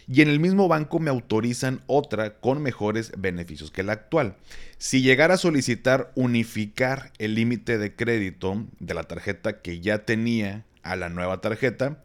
y 0.08 0.22
en 0.22 0.28
el 0.28 0.40
mismo 0.40 0.68
banco 0.68 0.98
me 0.98 1.10
autorizan 1.10 1.82
otra 1.86 2.40
con 2.40 2.62
mejores 2.62 3.12
beneficios 3.16 3.70
que 3.70 3.82
la 3.82 3.92
actual, 3.92 4.36
si 4.78 5.02
llegara 5.02 5.34
a 5.34 5.38
solicitar 5.38 6.12
unificar 6.14 7.12
el 7.18 7.34
límite 7.34 7.78
de 7.78 7.94
crédito 7.94 8.66
de 8.80 8.94
la 8.94 9.04
tarjeta 9.04 9.60
que 9.60 9.80
ya 9.80 10.04
tenía 10.04 10.64
a 10.82 10.96
la 10.96 11.08
nueva 11.08 11.40
tarjeta, 11.40 12.02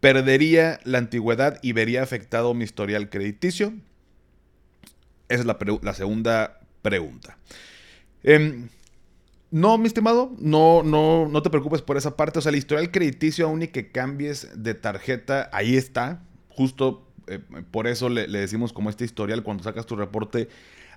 perdería 0.00 0.80
la 0.84 0.98
antigüedad 0.98 1.58
y 1.62 1.72
vería 1.72 2.02
afectado 2.02 2.54
mi 2.54 2.64
historial 2.64 3.10
crediticio. 3.10 3.72
Esa 5.28 5.42
es 5.42 5.46
la, 5.82 5.94
segunda 5.94 6.60
pregunta. 6.82 7.36
Eh, 8.22 8.66
no, 9.50 9.78
mi 9.78 9.86
estimado, 9.86 10.34
no, 10.38 10.82
no, 10.82 11.28
no 11.28 11.42
te 11.42 11.50
preocupes 11.50 11.82
por 11.82 11.96
esa 11.96 12.16
parte. 12.16 12.38
O 12.38 12.42
sea, 12.42 12.50
el 12.50 12.56
historial 12.56 12.90
crediticio, 12.90 13.46
aún 13.46 13.62
y 13.62 13.68
que 13.68 13.90
cambies 13.90 14.48
de 14.54 14.74
tarjeta, 14.74 15.48
ahí 15.52 15.76
está. 15.76 16.22
Justo 16.58 17.06
eh, 17.28 17.38
por 17.70 17.86
eso 17.86 18.08
le, 18.08 18.26
decimos 18.26 18.72
como 18.72 18.90
este 18.90 19.04
historial, 19.04 19.44
cuando 19.44 19.62
sacas 19.62 19.86
tu 19.86 19.94
reporte, 19.94 20.48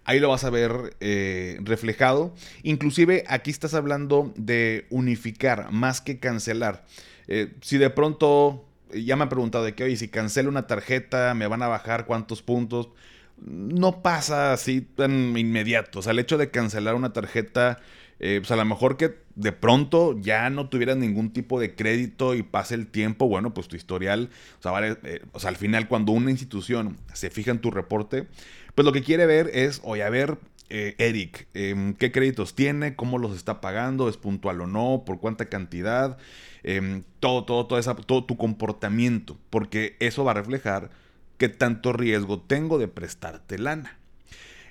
ahí 0.06 0.20
lo 0.20 0.30
vas 0.30 0.44
a 0.44 0.50
ver 0.50 0.96
eh, 1.02 1.60
reflejado. 1.62 2.34
Inclusive 2.64 3.26
aquí 3.28 3.52
estás 3.52 3.76
hablando 3.76 4.34
de 4.36 4.88
unificar 4.90 5.72
más 5.72 6.02
que 6.02 6.18
cancelar. 6.18 6.84
Eh, 7.28 7.54
si 7.62 7.78
de 7.78 7.92
pronto, 7.92 8.66
ya 8.92 9.16
me 9.16 9.22
han 9.22 9.30
preguntado 9.30 9.64
de 9.64 9.76
que, 9.76 9.84
oye, 9.84 9.98
si 9.98 10.08
cancelo 10.08 10.50
una 10.50 10.66
tarjeta, 10.66 11.36
me 11.36 11.46
van 11.46 11.62
a 11.62 11.68
bajar 11.68 12.08
cuántos 12.08 12.42
puntos. 12.42 12.90
No 13.38 14.02
pasa 14.02 14.54
así 14.54 14.82
tan 14.82 15.38
inmediato. 15.38 16.00
O 16.00 16.02
sea, 16.02 16.14
el 16.14 16.18
hecho 16.18 16.40
de 16.40 16.50
cancelar 16.50 16.96
una 16.96 17.14
tarjeta 17.14 17.78
eh, 18.24 18.38
pues 18.40 18.52
a 18.52 18.56
lo 18.56 18.64
mejor 18.66 18.98
que 18.98 19.16
de 19.34 19.52
pronto 19.52 20.16
ya 20.22 20.52
no 20.52 20.70
tuvieras 20.70 20.96
ningún 20.96 21.34
tipo 21.34 21.60
de 21.60 21.74
crédito 21.74 22.36
y 22.36 22.44
pase 22.44 22.76
el 22.76 22.86
tiempo, 22.86 23.28
bueno, 23.28 23.52
pues 23.52 23.68
tu 23.68 23.76
historial, 23.76 24.30
o 24.60 24.62
sea, 24.62 24.88
eh, 25.04 25.22
o 25.32 25.40
sea, 25.40 25.50
al 25.50 25.56
final 25.56 25.88
cuando 25.88 26.12
una 26.12 26.30
institución 26.30 26.98
se 27.14 27.32
fija 27.32 27.50
en 27.50 27.58
tu 27.58 27.72
reporte, 27.72 28.28
pues 28.76 28.86
lo 28.86 28.92
que 28.92 29.02
quiere 29.02 29.26
ver 29.26 29.50
es, 29.56 29.82
oye, 29.84 30.04
a 30.04 30.12
ver, 30.12 30.38
eh, 30.70 30.94
Eric, 31.00 31.48
em, 31.56 31.96
¿qué 31.96 32.12
créditos 32.12 32.54
tiene? 32.54 32.96
¿Cómo 32.96 33.18
los 33.18 33.36
está 33.36 33.60
pagando? 33.60 34.08
¿Es 34.08 34.18
puntual 34.18 34.62
o 34.62 34.68
no? 34.68 35.02
¿Por 35.04 35.20
cuánta 35.20 35.50
cantidad? 35.50 36.20
Em, 36.62 37.04
todo, 37.20 37.44
todo, 37.44 37.66
todo, 37.66 37.80
esa, 37.80 37.96
todo 37.96 38.26
tu 38.26 38.38
comportamiento, 38.38 39.40
porque 39.50 39.98
eso 40.00 40.24
va 40.24 40.32
a 40.32 40.36
reflejar 40.36 40.92
qué 41.40 41.50
tanto 41.50 41.92
riesgo 41.92 42.40
tengo 42.40 42.78
de 42.78 42.88
prestarte 42.88 43.58
lana. 43.58 43.98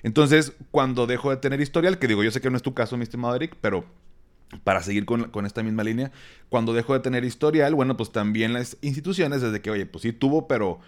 Entonces, 0.03 0.53
cuando 0.71 1.07
dejo 1.07 1.29
de 1.29 1.37
tener 1.37 1.61
historial, 1.61 1.99
que 1.99 2.07
digo, 2.07 2.23
yo 2.23 2.31
sé 2.31 2.41
que 2.41 2.49
no 2.49 2.57
es 2.57 2.63
tu 2.63 2.73
caso, 2.73 2.97
mi 2.97 3.03
estimado 3.03 3.35
Eric, 3.35 3.55
pero 3.61 3.85
para 4.63 4.81
seguir 4.83 5.05
con, 5.05 5.45
esta 5.45 5.63
misma 5.63 5.83
línea, 5.83 6.11
cuando 6.49 6.73
dejo 6.73 6.93
de 6.93 6.99
tener 6.99 7.23
historial, 7.23 7.75
bueno, 7.75 7.95
pues 7.97 8.11
también 8.11 8.53
las 8.53 8.77
instituciones, 8.81 9.41
desde 9.41 9.61
que, 9.61 9.71
oye, 9.71 9.85
pues 9.85 10.01
sí 10.01 10.11
tuvo, 10.11 10.47
pero 10.47 10.79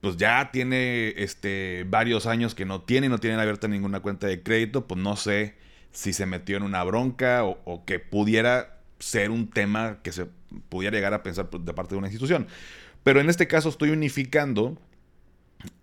pues 0.00 0.16
ya 0.16 0.50
tiene 0.52 1.14
este, 1.16 1.86
varios 1.88 2.26
años 2.26 2.54
que 2.54 2.64
no 2.64 2.82
tiene 2.82 3.08
no 3.08 3.18
tienen 3.18 3.40
abierta 3.40 3.66
ninguna 3.66 4.00
cuenta 4.00 4.26
de 4.26 4.42
crédito, 4.42 4.86
pues 4.86 5.00
no 5.00 5.16
sé 5.16 5.54
si 5.92 6.12
se 6.12 6.26
metió 6.26 6.56
en 6.56 6.62
una 6.62 6.84
bronca 6.84 7.44
o, 7.44 7.84
que 7.86 7.98
pudiera 7.98 8.78
ser 8.98 9.30
un 9.30 9.48
tema 9.48 9.98
que 10.02 10.12
se 10.12 10.26
pudiera 10.68 10.96
llegar 10.96 11.14
a 11.14 11.22
pensar 11.22 11.48
de 11.48 11.74
parte 11.74 11.94
de 11.94 11.98
una 11.98 12.08
institución. 12.08 12.46
Pero 13.02 13.20
en 13.20 13.30
este 13.30 13.46
caso 13.46 13.68
estoy 13.68 13.90
unificando 13.90 14.78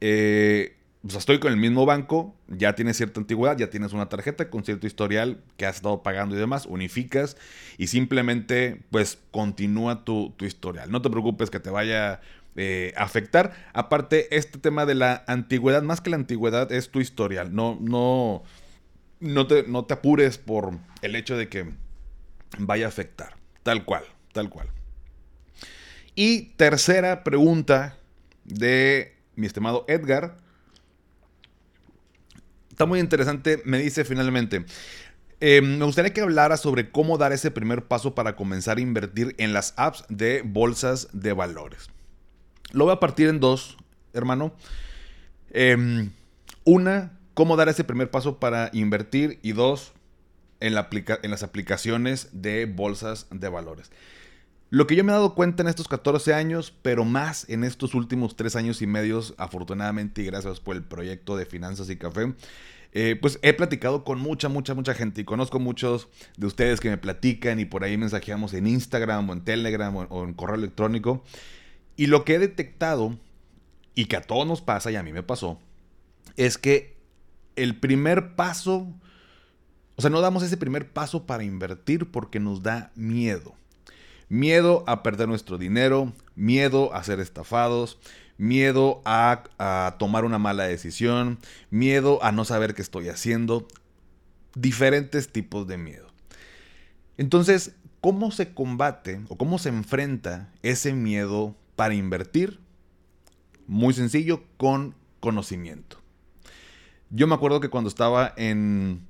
eh, 0.01 0.75
o 1.05 1.09
sea, 1.09 1.19
estoy 1.19 1.39
con 1.39 1.51
el 1.51 1.57
mismo 1.57 1.85
banco, 1.85 2.33
ya 2.47 2.75
tienes 2.75 2.95
cierta 2.95 3.19
antigüedad, 3.19 3.57
ya 3.57 3.69
tienes 3.69 3.91
una 3.91 4.07
tarjeta 4.07 4.49
con 4.49 4.63
cierto 4.63 4.87
historial 4.87 5.43
que 5.57 5.65
has 5.65 5.75
estado 5.75 6.01
pagando 6.01 6.35
y 6.35 6.39
demás, 6.39 6.65
unificas 6.65 7.35
y 7.77 7.87
simplemente 7.87 8.83
pues 8.89 9.19
continúa 9.31 10.05
tu, 10.05 10.33
historial. 10.39 10.89
No 10.91 11.01
te 11.01 11.09
preocupes 11.09 11.49
que 11.49 11.59
te 11.59 11.69
vaya 11.69 12.21
eh, 12.55 12.93
afectar. 12.95 13.51
Aparte, 13.73 14.33
este 14.35 14.59
tema 14.59 14.85
de 14.85 14.95
la 14.95 15.25
antigüedad, 15.27 15.83
más 15.83 15.99
que 15.99 16.09
la 16.09 16.15
antigüedad, 16.15 16.71
es 16.71 16.89
tu 16.89 17.01
historial. 17.01 17.53
No, 17.53 17.77
no, 17.81 18.43
no, 19.19 19.45
te, 19.45 19.63
no 19.63 19.83
te 19.83 19.95
apures 19.95 20.37
por 20.37 20.71
el 21.01 21.17
hecho 21.17 21.35
de 21.35 21.49
que 21.49 21.69
vaya 22.59 22.85
a 22.85 22.89
afectar. 22.89 23.35
Tal 23.63 23.83
cual, 23.83 24.03
tal 24.31 24.49
cual. 24.49 24.69
Y 26.15 26.53
tercera 26.55 27.25
pregunta 27.25 27.97
de 28.45 29.17
mi 29.35 29.47
estimado 29.47 29.83
Edgar 29.89 30.42
está 32.73 32.85
muy 32.85 32.99
interesante. 32.99 33.61
Me 33.65 33.77
dice 33.79 34.03
finalmente. 34.03 34.65
Eh, 35.39 35.61
me 35.61 35.85
gustaría 35.85 36.13
que 36.13 36.21
hablara 36.21 36.57
sobre 36.57 36.89
cómo 36.89 37.17
dar 37.17 37.33
ese 37.33 37.51
primer 37.51 37.85
paso 37.85 38.15
para 38.15 38.35
comenzar 38.35 38.77
a 38.77 38.81
invertir 38.81 39.35
en 39.37 39.53
las 39.53 39.73
apps 39.77 40.05
de 40.09 40.41
bolsas 40.43 41.09
de 41.13 41.33
valores. 41.33 41.89
Lo 42.71 42.85
voy 42.85 42.93
a 42.93 42.99
partir 42.99 43.29
en 43.29 43.39
dos, 43.39 43.77
hermano. 44.13 44.53
Em, 45.51 46.11
una, 46.63 47.19
cómo 47.33 47.57
dar 47.57 47.69
ese 47.69 47.83
primer 47.83 48.09
paso 48.09 48.39
para 48.39 48.69
invertir. 48.73 49.39
Y 49.43 49.51
dos, 49.51 49.93
en, 50.59 50.73
en 50.77 51.31
las 51.31 51.43
aplicaciones 51.43 52.29
de 52.31 52.65
bolsas 52.65 53.27
de 53.29 53.49
valores. 53.49 53.91
Lo 54.73 54.87
que 54.87 54.95
yo 54.95 55.03
me 55.03 55.11
he 55.11 55.13
dado 55.13 55.35
cuenta 55.35 55.61
en 55.61 55.69
estos 55.69 55.87
14 55.87 56.33
años, 56.33 56.73
pero 56.81 57.05
más 57.05 57.47
en 57.47 57.63
estos 57.63 57.93
últimos 57.93 58.35
3 58.35 58.55
años 58.55 58.81
y 58.81 58.87
medios, 58.87 59.35
afortunadamente 59.37 60.23
y 60.23 60.25
gracias 60.25 60.59
por 60.59 60.75
el 60.75 60.81
proyecto 60.81 61.37
de 61.37 61.45
Finanzas 61.45 61.91
y 61.91 61.95
Café, 61.95 62.33
eh, 62.91 63.15
pues 63.21 63.37
he 63.43 63.53
platicado 63.53 64.03
con 64.03 64.17
mucha, 64.17 64.49
mucha, 64.49 64.73
mucha 64.73 64.95
gente 64.95 65.21
y 65.21 65.25
conozco 65.25 65.59
muchos 65.59 66.07
de 66.37 66.47
ustedes 66.47 66.79
que 66.79 66.89
me 66.89 66.97
platican 66.97 67.59
y 67.59 67.65
por 67.65 67.83
ahí 67.83 67.97
mensajeamos 67.97 68.55
en 68.55 68.65
Instagram 68.65 69.29
o 69.29 69.33
en 69.33 69.41
Telegram 69.41 69.95
o 69.95 70.23
en 70.23 70.33
correo 70.33 70.55
electrónico. 70.55 71.23
Y 71.95 72.07
lo 72.07 72.25
que 72.25 72.33
he 72.33 72.39
detectado, 72.39 73.15
y 73.93 74.05
que 74.05 74.17
a 74.17 74.21
todos 74.21 74.47
nos 74.47 74.63
pasa 74.63 74.89
y 74.89 74.95
a 74.95 75.03
mí 75.03 75.13
me 75.13 75.21
pasó, 75.21 75.59
es 76.35 76.57
que 76.57 76.97
el 77.55 77.79
primer 77.79 78.35
paso, 78.35 78.87
o 79.97 80.01
sea, 80.01 80.09
no 80.09 80.19
damos 80.19 80.41
ese 80.41 80.57
primer 80.57 80.89
paso 80.91 81.27
para 81.27 81.43
invertir 81.43 82.09
porque 82.09 82.39
nos 82.39 82.63
da 82.63 82.91
miedo. 82.95 83.53
Miedo 84.33 84.83
a 84.87 85.03
perder 85.03 85.27
nuestro 85.27 85.59
dinero, 85.59 86.11
miedo 86.33 86.91
a 86.95 87.03
ser 87.03 87.19
estafados, 87.19 87.99
miedo 88.39 89.03
a, 89.05 89.43
tomar 89.99 90.25
una 90.25 90.39
mala 90.39 90.63
decisión, 90.63 91.37
miedo 91.69 92.17
a 92.23 92.31
no 92.31 92.43
saber 92.43 92.73
qué 92.73 92.81
estoy 92.81 93.09
haciendo, 93.09 93.67
diferentes 94.55 95.31
tipos 95.31 95.67
de 95.67 95.77
miedo. 95.77 96.07
Entonces, 97.15 97.75
¿cómo 98.01 98.31
se 98.31 98.55
combate 98.55 99.21
o 99.29 99.37
cómo 99.37 99.59
se 99.59 99.69
enfrenta 99.69 100.51
ese 100.63 100.93
miedo 100.93 101.55
para 101.75 101.93
invertir? 101.93 102.59
Muy 103.67 103.93
sencillo, 103.93 104.45
con 104.57 104.95
conocimiento. 105.19 106.01
Yo 107.11 107.27
me 107.27 107.35
acuerdo 107.35 107.59
que 107.59 107.69
cuando 107.69 107.87
estaba 107.87 108.33
en, 108.35 109.05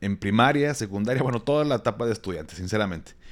en 0.00 0.16
primaria, 0.16 0.72
secundaria, 0.72 1.20
bueno, 1.24 1.42
toda 1.42 1.64
la 1.64 1.74
etapa 1.74 2.06
de 2.06 2.12
estudiante, 2.12 2.54
sinceramente 2.54 3.25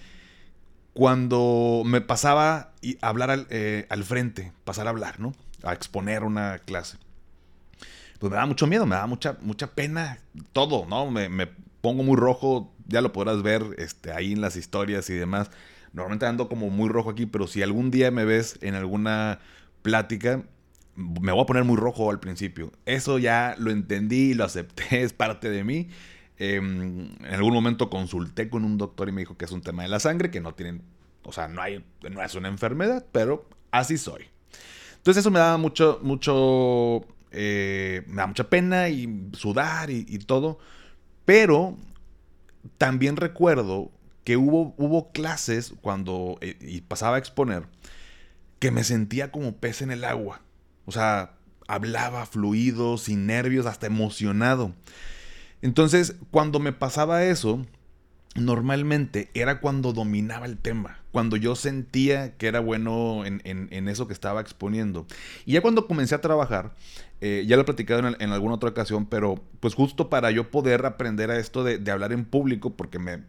cuando 0.95 1.83
me 1.85 2.01
pasaba 2.01 2.73
a 3.03 3.09
hablar 3.09 3.47
eh, 3.51 3.87
al, 3.91 4.05
frente, 4.05 4.53
pasar 4.65 4.87
a 4.87 4.91
hablar, 4.91 5.21
¿no? 5.21 5.35
A 5.65 5.73
exponer 5.75 6.23
una 6.23 6.61
clase. 6.61 6.97
Pues 8.21 8.31
me 8.31 8.37
da 8.37 8.47
mucho 8.47 8.67
miedo, 8.67 8.87
me 8.87 8.95
da 8.95 9.07
mucha, 9.07 9.37
mucha 9.43 9.67
pena 9.75 10.21
todo, 10.53 10.87
¿no? 10.87 11.11
Me, 11.11 11.49
pongo 11.81 12.03
muy 12.03 12.17
rojo, 12.17 12.73
ya 12.87 13.03
lo 13.03 13.13
podrás 13.13 13.43
ver 13.43 13.63
este, 13.77 14.13
ahí 14.13 14.33
en 14.33 14.41
las 14.41 14.57
historias 14.57 15.11
y 15.11 15.15
demás. 15.15 15.51
Normalmente 15.93 16.27
ando 16.27 16.49
como 16.49 16.71
muy 16.71 16.89
rojo 16.89 17.11
aquí, 17.11 17.27
pero 17.27 17.47
si 17.47 17.63
algún 17.63 17.91
día 17.91 18.11
me 18.11 18.25
ves 18.25 18.59
en 18.63 18.75
alguna 18.75 19.41
plática, 19.83 20.45
me 20.97 21.33
voy 21.33 21.43
a 21.43 21.47
poner 21.47 21.65
muy 21.65 21.77
rojo 21.77 22.11
al 22.11 22.21
principio. 22.21 22.73
Eso 22.87 23.19
ya 23.19 23.57
lo 23.59 23.71
entendí, 23.73 24.33
lo 24.35 24.45
acepté, 24.45 25.03
es 25.03 25.13
parte 25.13 25.51
de 25.51 25.65
mí. 25.65 25.89
Em, 26.39 27.15
en 27.25 27.35
algún 27.35 27.55
momento 27.55 27.91
consulté 27.91 28.49
con 28.49 28.65
un 28.65 28.77
doctor 28.77 29.09
y 29.09 29.13
me 29.13 29.23
dijo 29.23 29.37
que 29.37 29.45
es 29.45 29.53
un 29.53 29.63
tema 29.63 29.85
de 29.85 29.89
la 29.89 30.01
sangre, 30.01 30.31
que 30.31 30.41
no 30.41 30.55
tienen, 30.55 30.83
o 31.23 31.33
sea, 31.33 31.49
no, 31.49 31.63
hay, 31.63 31.85
no 32.11 32.23
es 32.23 32.35
una 32.35 32.49
enfermedad, 32.49 33.07
pero 33.13 33.49
así 33.71 33.99
soy. 33.99 34.25
Entonces 34.97 35.21
eso 35.21 35.31
me 35.31 35.39
daba 35.39 35.59
mucho, 35.59 36.01
mucho, 36.03 37.05
eh, 37.31 38.03
me 38.07 38.17
da 38.17 38.27
mucha 38.27 38.49
pena 38.49 38.89
y 38.89 39.29
sudar 39.33 39.91
y, 39.91 40.19
todo. 40.21 40.59
Pero 41.25 41.77
también 42.79 43.17
recuerdo 43.17 43.91
que 44.25 44.37
hubo, 44.37 44.75
hubo 44.79 45.13
clases 45.13 45.75
cuando 45.83 46.39
eh, 46.41 46.57
y 46.61 46.81
pasaba 46.81 47.17
a 47.17 47.19
exponer 47.19 47.69
que 48.59 48.71
me 48.71 48.83
sentía 48.83 49.31
como 49.31 49.57
pez 49.57 49.83
en 49.83 49.91
el 49.91 50.05
agua. 50.05 50.41
O 50.87 50.93
sea, 50.93 51.35
hablaba 51.69 52.25
fluido, 52.25 52.97
sin 52.97 53.27
nervios, 53.27 53.67
hasta 53.67 53.87
emocionado. 53.87 54.73
Entonces, 55.65 56.17
cuando 56.31 56.61
me 56.61 56.75
pasaba 56.75 57.25
eso, 57.25 57.65
normalmente 58.35 59.31
era 59.33 59.61
cuando 59.61 59.95
dominaba 59.95 60.45
el 60.45 60.59
tema, 60.59 60.99
cuando 61.11 61.39
yo 61.39 61.57
sentía 61.57 62.37
que 62.37 62.49
era 62.49 62.61
bueno 62.61 63.25
en, 63.25 63.89
eso 63.89 64.07
que 64.07 64.13
estaba 64.13 64.43
exponiendo. 64.43 65.07
Y 65.47 65.55
ya 65.55 65.63
cuando 65.63 65.87
comencé 65.87 66.17
a 66.17 66.21
trabajar, 66.21 66.75
eh, 67.23 67.45
ya 67.47 67.57
lo 67.57 67.63
he 67.63 67.65
platicado 67.65 68.07
en, 68.07 68.31
alguna 68.31 68.57
otra 68.57 68.69
ocasión, 68.69 69.07
pero 69.07 69.43
pues 69.61 69.73
justo 69.73 70.11
para 70.11 70.31
yo 70.31 70.51
poder 70.51 70.85
aprender 70.85 71.31
a 71.31 71.39
esto 71.39 71.65
de, 71.65 71.91
hablar 71.91 72.13
en 72.13 72.27
público, 72.27 72.77
porque 72.77 72.99
me, 72.99 73.23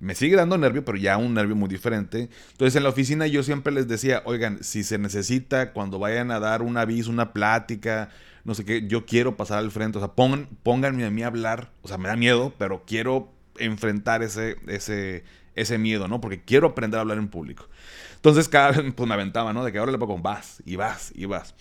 me 0.00 0.14
sigue 0.14 0.36
dando 0.36 0.56
nervio, 0.56 0.86
pero 0.86 0.96
ya 0.96 1.18
un 1.18 1.34
nervio 1.34 1.54
muy 1.54 1.68
diferente. 1.68 2.30
Entonces 2.52 2.76
en 2.76 2.84
la 2.84 2.88
oficina 2.88 3.26
yo 3.26 3.42
siempre 3.42 3.74
les 3.74 3.88
decía, 3.88 4.22
oigan, 4.24 4.64
si 4.64 4.84
se 4.84 4.96
necesita 4.96 5.74
cuando 5.74 5.98
vayan 5.98 6.30
a 6.30 6.40
dar 6.40 6.62
un 6.62 6.78
aviso, 6.78 7.10
una 7.10 7.34
plática, 7.34 8.08
no 8.44 8.54
sé 8.54 8.64
qué, 8.64 8.86
yo 8.86 9.06
quiero 9.06 9.36
pasar 9.36 9.58
al 9.58 9.70
frente, 9.70 9.98
o 9.98 10.00
sea, 10.00 10.12
pongan, 10.12 10.48
pónganme 10.62 11.04
a 11.04 11.10
mí 11.10 11.22
a 11.22 11.28
hablar, 11.28 11.72
o 11.82 11.88
sea, 11.88 11.98
me 11.98 12.08
da 12.08 12.16
miedo, 12.16 12.52
pero 12.58 12.84
quiero 12.86 13.32
enfrentar 13.58 14.22
ese, 14.22 14.56
ese, 14.66 15.24
ese 15.54 15.78
miedo, 15.78 16.08
¿no? 16.08 16.20
Porque 16.20 16.42
quiero 16.42 16.68
aprender 16.68 16.98
a 16.98 17.02
hablar 17.02 17.18
en 17.18 17.28
público. 17.28 17.68
Entonces 18.16 18.48
cada 18.48 18.72
vez 18.72 18.92
pues, 18.94 19.08
me 19.08 19.14
aventaba, 19.14 19.52
¿no? 19.52 19.64
De 19.64 19.72
que 19.72 19.78
ahora 19.78 19.92
le 19.92 19.98
pongo 19.98 20.18
vas 20.18 20.62
y 20.64 20.76
vas 20.76 21.12
y 21.14 21.26
vas. 21.26 21.54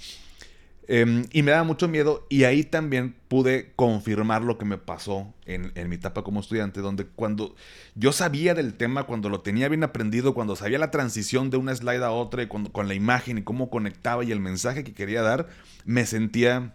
Em, 0.88 1.26
y 1.32 1.44
me 1.44 1.52
daba 1.52 1.64
mucho 1.64 1.88
miedo 1.88 2.26
y 2.30 2.44
ahí 2.44 2.64
también 2.64 3.16
pude 3.30 3.72
confirmar 3.76 4.42
lo 4.42 4.58
que 4.58 4.66
me 4.66 4.78
pasó 4.78 5.34
en, 5.46 5.72
en, 5.76 5.88
mi 5.88 5.96
etapa 5.96 6.24
como 6.24 6.42
estudiante, 6.42 6.82
donde 6.82 7.06
cuando 7.06 7.56
yo 7.96 8.12
sabía 8.12 8.54
del 8.54 8.74
tema, 8.74 9.04
cuando 9.04 9.30
lo 9.30 9.40
tenía 9.40 9.70
bien 9.70 9.84
aprendido, 9.84 10.34
cuando 10.34 10.56
sabía 10.58 10.80
la 10.80 10.92
transición 10.92 11.50
de 11.50 11.58
una 11.58 11.74
slide 11.74 12.04
a 12.04 12.12
otra 12.12 12.44
y 12.44 12.48
con 12.48 12.88
la 12.88 12.94
imagen 12.94 13.38
y 13.38 13.44
cómo 13.44 13.70
conectaba 13.70 14.26
y 14.26 14.32
el 14.32 14.42
mensaje 14.42 14.84
que 14.84 14.94
quería 14.94 15.22
dar, 15.22 15.48
me 15.86 16.06
sentía 16.06 16.74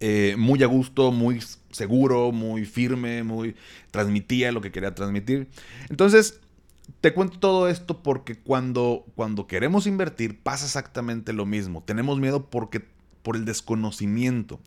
eh, 0.00 0.34
muy 0.36 0.62
a 0.62 0.66
gusto, 0.66 1.10
muy 1.10 1.42
seguro, 1.70 2.30
muy 2.30 2.66
firme, 2.66 3.22
muy 3.22 3.54
transmitía 3.90 4.52
lo 4.52 4.60
que 4.60 4.70
quería 4.70 4.94
transmitir. 4.94 5.48
Entonces, 5.88 6.40
te 7.00 7.14
cuento 7.14 7.38
todo 7.38 7.68
esto 7.68 8.02
porque 8.02 8.36
cuando, 8.38 9.06
cuando 9.14 9.46
queremos 9.46 9.86
invertir 9.86 10.38
pasa 10.38 10.66
exactamente 10.66 11.32
lo 11.32 11.46
mismo. 11.46 11.82
Tenemos 11.82 12.18
miedo 12.18 12.46
porque, 12.50 12.84
por 13.26 13.34
el 13.34 13.44
desconocimiento. 13.44 14.60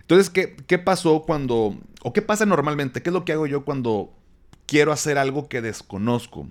Entonces, 0.00 0.28
¿qué, 0.28 0.56
¿qué 0.66 0.80
pasó 0.80 1.22
cuando, 1.22 1.78
o 2.02 2.12
qué 2.12 2.20
pasa 2.20 2.44
normalmente? 2.44 3.00
¿Qué 3.00 3.10
es 3.10 3.14
lo 3.14 3.24
que 3.24 3.32
hago 3.32 3.46
yo 3.46 3.64
cuando 3.64 4.12
quiero 4.66 4.90
hacer 4.90 5.18
algo 5.18 5.48
que 5.48 5.62
desconozco? 5.62 6.48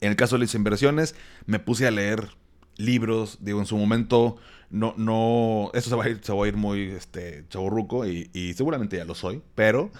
En 0.00 0.08
el 0.08 0.16
caso 0.16 0.36
de 0.36 0.46
las 0.46 0.54
inversiones, 0.54 1.14
me 1.44 1.58
puse 1.58 1.86
a 1.86 1.90
leer 1.90 2.30
libros, 2.78 3.36
digo, 3.42 3.60
en 3.60 3.66
su 3.66 3.76
momento 3.76 4.38
no, 4.70 4.94
no, 4.96 5.70
esto 5.74 5.90
se 5.90 5.96
va 5.96 6.04
a 6.04 6.08
ir, 6.08 6.20
se 6.22 6.32
va 6.32 6.46
a 6.46 6.48
ir 6.48 6.56
muy 6.56 6.80
este, 6.92 7.44
chaburruco 7.50 8.06
y, 8.06 8.30
y 8.32 8.54
seguramente 8.54 8.96
ya 8.96 9.04
lo 9.04 9.14
soy, 9.14 9.42
pero 9.54 9.90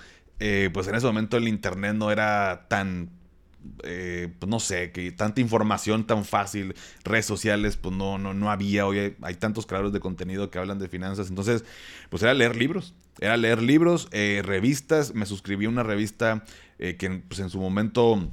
eh, 0.40 0.70
pues 0.72 0.88
en 0.88 0.94
ese 0.94 1.06
momento 1.06 1.36
el 1.36 1.46
internet 1.46 1.94
no 1.94 2.10
era 2.10 2.68
tan, 2.68 3.10
eh, 3.82 4.32
pues 4.38 4.48
no 4.48 4.60
sé, 4.60 4.92
que 4.92 5.10
tanta 5.12 5.40
información 5.40 6.06
tan 6.06 6.24
fácil, 6.24 6.74
redes 7.04 7.26
sociales, 7.26 7.76
pues 7.76 7.94
no, 7.94 8.18
no, 8.18 8.34
no 8.34 8.50
había, 8.50 8.86
hoy 8.86 9.16
hay, 9.20 9.34
tantos 9.34 9.66
creadores 9.66 9.92
de 9.92 10.00
contenido 10.00 10.50
que 10.50 10.58
hablan 10.58 10.78
de 10.78 10.88
finanzas, 10.88 11.28
entonces 11.28 11.64
pues 12.10 12.22
era 12.22 12.34
leer 12.34 12.56
libros, 12.56 12.94
era 13.20 13.36
leer 13.36 13.62
libros, 13.62 14.08
eh, 14.12 14.42
revistas, 14.44 15.14
me 15.14 15.26
suscribí 15.26 15.66
a 15.66 15.68
una 15.68 15.82
revista 15.82 16.44
que 16.78 17.22
pues 17.26 17.40
en 17.40 17.50
su 17.50 17.58
momento, 17.58 18.30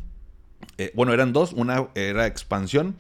bueno, 0.94 1.14
eran 1.14 1.34
dos, 1.34 1.52
una 1.54 1.88
era 1.96 2.28
Expansión, 2.28 2.96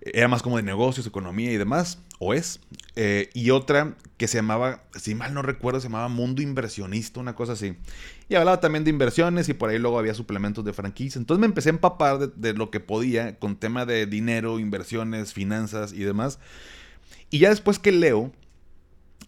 era 0.00 0.28
más 0.28 0.42
como 0.42 0.56
de 0.56 0.62
negocios, 0.62 1.06
economía 1.06 1.52
y 1.52 1.56
demás, 1.56 1.98
o 2.18 2.34
es. 2.34 2.60
Eh, 2.96 3.30
y 3.34 3.50
otra 3.50 3.96
que 4.16 4.28
se 4.28 4.38
llamaba, 4.38 4.84
si 4.94 5.14
mal 5.14 5.32
no 5.34 5.42
recuerdo, 5.42 5.80
se 5.80 5.88
llamaba 5.88 6.08
Mundo 6.08 6.42
Inversionista, 6.42 7.20
una 7.20 7.34
cosa 7.34 7.52
así. 7.52 7.76
Y 8.32 8.34
hablaba 8.34 8.60
también 8.60 8.82
de 8.82 8.88
inversiones 8.88 9.50
y 9.50 9.52
por 9.52 9.68
ahí 9.68 9.78
luego 9.78 9.98
había 9.98 10.14
suplementos 10.14 10.64
de 10.64 10.72
franquicia. 10.72 11.18
Entonces 11.18 11.38
me 11.38 11.44
empecé 11.44 11.68
a 11.68 11.72
empapar 11.72 12.18
de, 12.18 12.54
lo 12.54 12.70
que 12.70 12.80
podía 12.80 13.38
con 13.38 13.56
tema 13.56 13.84
de 13.84 14.06
dinero, 14.06 14.58
inversiones, 14.58 15.34
finanzas 15.34 15.92
y 15.92 15.98
demás. 15.98 16.38
Y 17.28 17.40
ya 17.40 17.50
después 17.50 17.78
que 17.78 17.92
leo, 17.92 18.32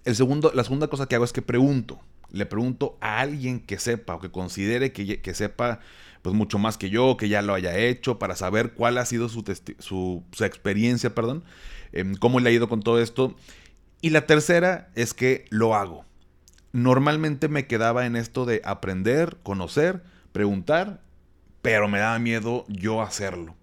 el 0.06 0.16
segundo, 0.16 0.52
la 0.54 0.64
segunda 0.64 0.88
cosa 0.88 1.04
que 1.06 1.16
hago 1.16 1.26
es 1.26 1.34
que 1.34 1.42
pregunto. 1.42 2.00
Le 2.32 2.46
pregunto 2.46 2.96
a 3.02 3.20
alguien 3.20 3.60
que 3.60 3.78
sepa 3.78 4.14
o 4.14 4.20
que 4.20 4.30
considere 4.30 4.92
que, 4.92 5.34
sepa 5.34 5.80
pues 6.22 6.34
mucho 6.34 6.58
más 6.58 6.78
que 6.78 6.88
yo, 6.88 7.18
que 7.18 7.28
ya 7.28 7.42
lo 7.42 7.52
haya 7.52 7.76
hecho, 7.76 8.18
para 8.18 8.36
saber 8.36 8.72
cuál 8.72 8.96
ha 8.96 9.04
sido 9.04 9.28
su, 9.28 9.44
su, 9.80 10.24
experiencia, 10.42 11.14
perdón, 11.14 11.44
em, 11.92 12.14
cómo 12.14 12.40
le 12.40 12.48
ha 12.48 12.52
ido 12.54 12.70
con 12.70 12.80
todo 12.80 13.02
esto. 13.02 13.36
Y 14.00 14.08
la 14.10 14.24
tercera 14.24 14.88
es 14.94 15.12
que 15.12 15.44
lo 15.50 15.74
hago. 15.74 16.06
Normalmente 16.74 17.46
me 17.46 17.68
quedaba 17.68 18.04
en 18.04 18.16
esto 18.16 18.46
de 18.46 18.60
aprender, 18.64 19.37
conocer, 19.44 20.02
preguntar, 20.32 21.00
pero 21.62 21.87
me 21.87 22.00
daba 22.00 22.18
miedo 22.18 22.64
yo 22.66 23.00
hacerlo. 23.00 23.54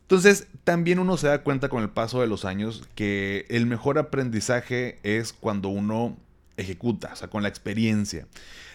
Entonces, 0.00 0.48
también 0.64 0.98
uno 0.98 1.16
se 1.16 1.28
da 1.28 1.44
cuenta 1.44 1.68
con 1.68 1.84
el 1.84 1.90
paso 1.90 2.20
de 2.20 2.26
los 2.26 2.44
años 2.44 2.88
que 2.96 3.46
el 3.50 3.66
mejor 3.66 3.98
aprendizaje 3.98 4.98
es 5.04 5.32
cuando 5.32 5.68
uno 5.68 6.16
ejecuta, 6.56 7.10
o 7.12 7.16
sea, 7.16 7.28
con 7.28 7.44
la 7.44 7.48
experiencia. 7.48 8.26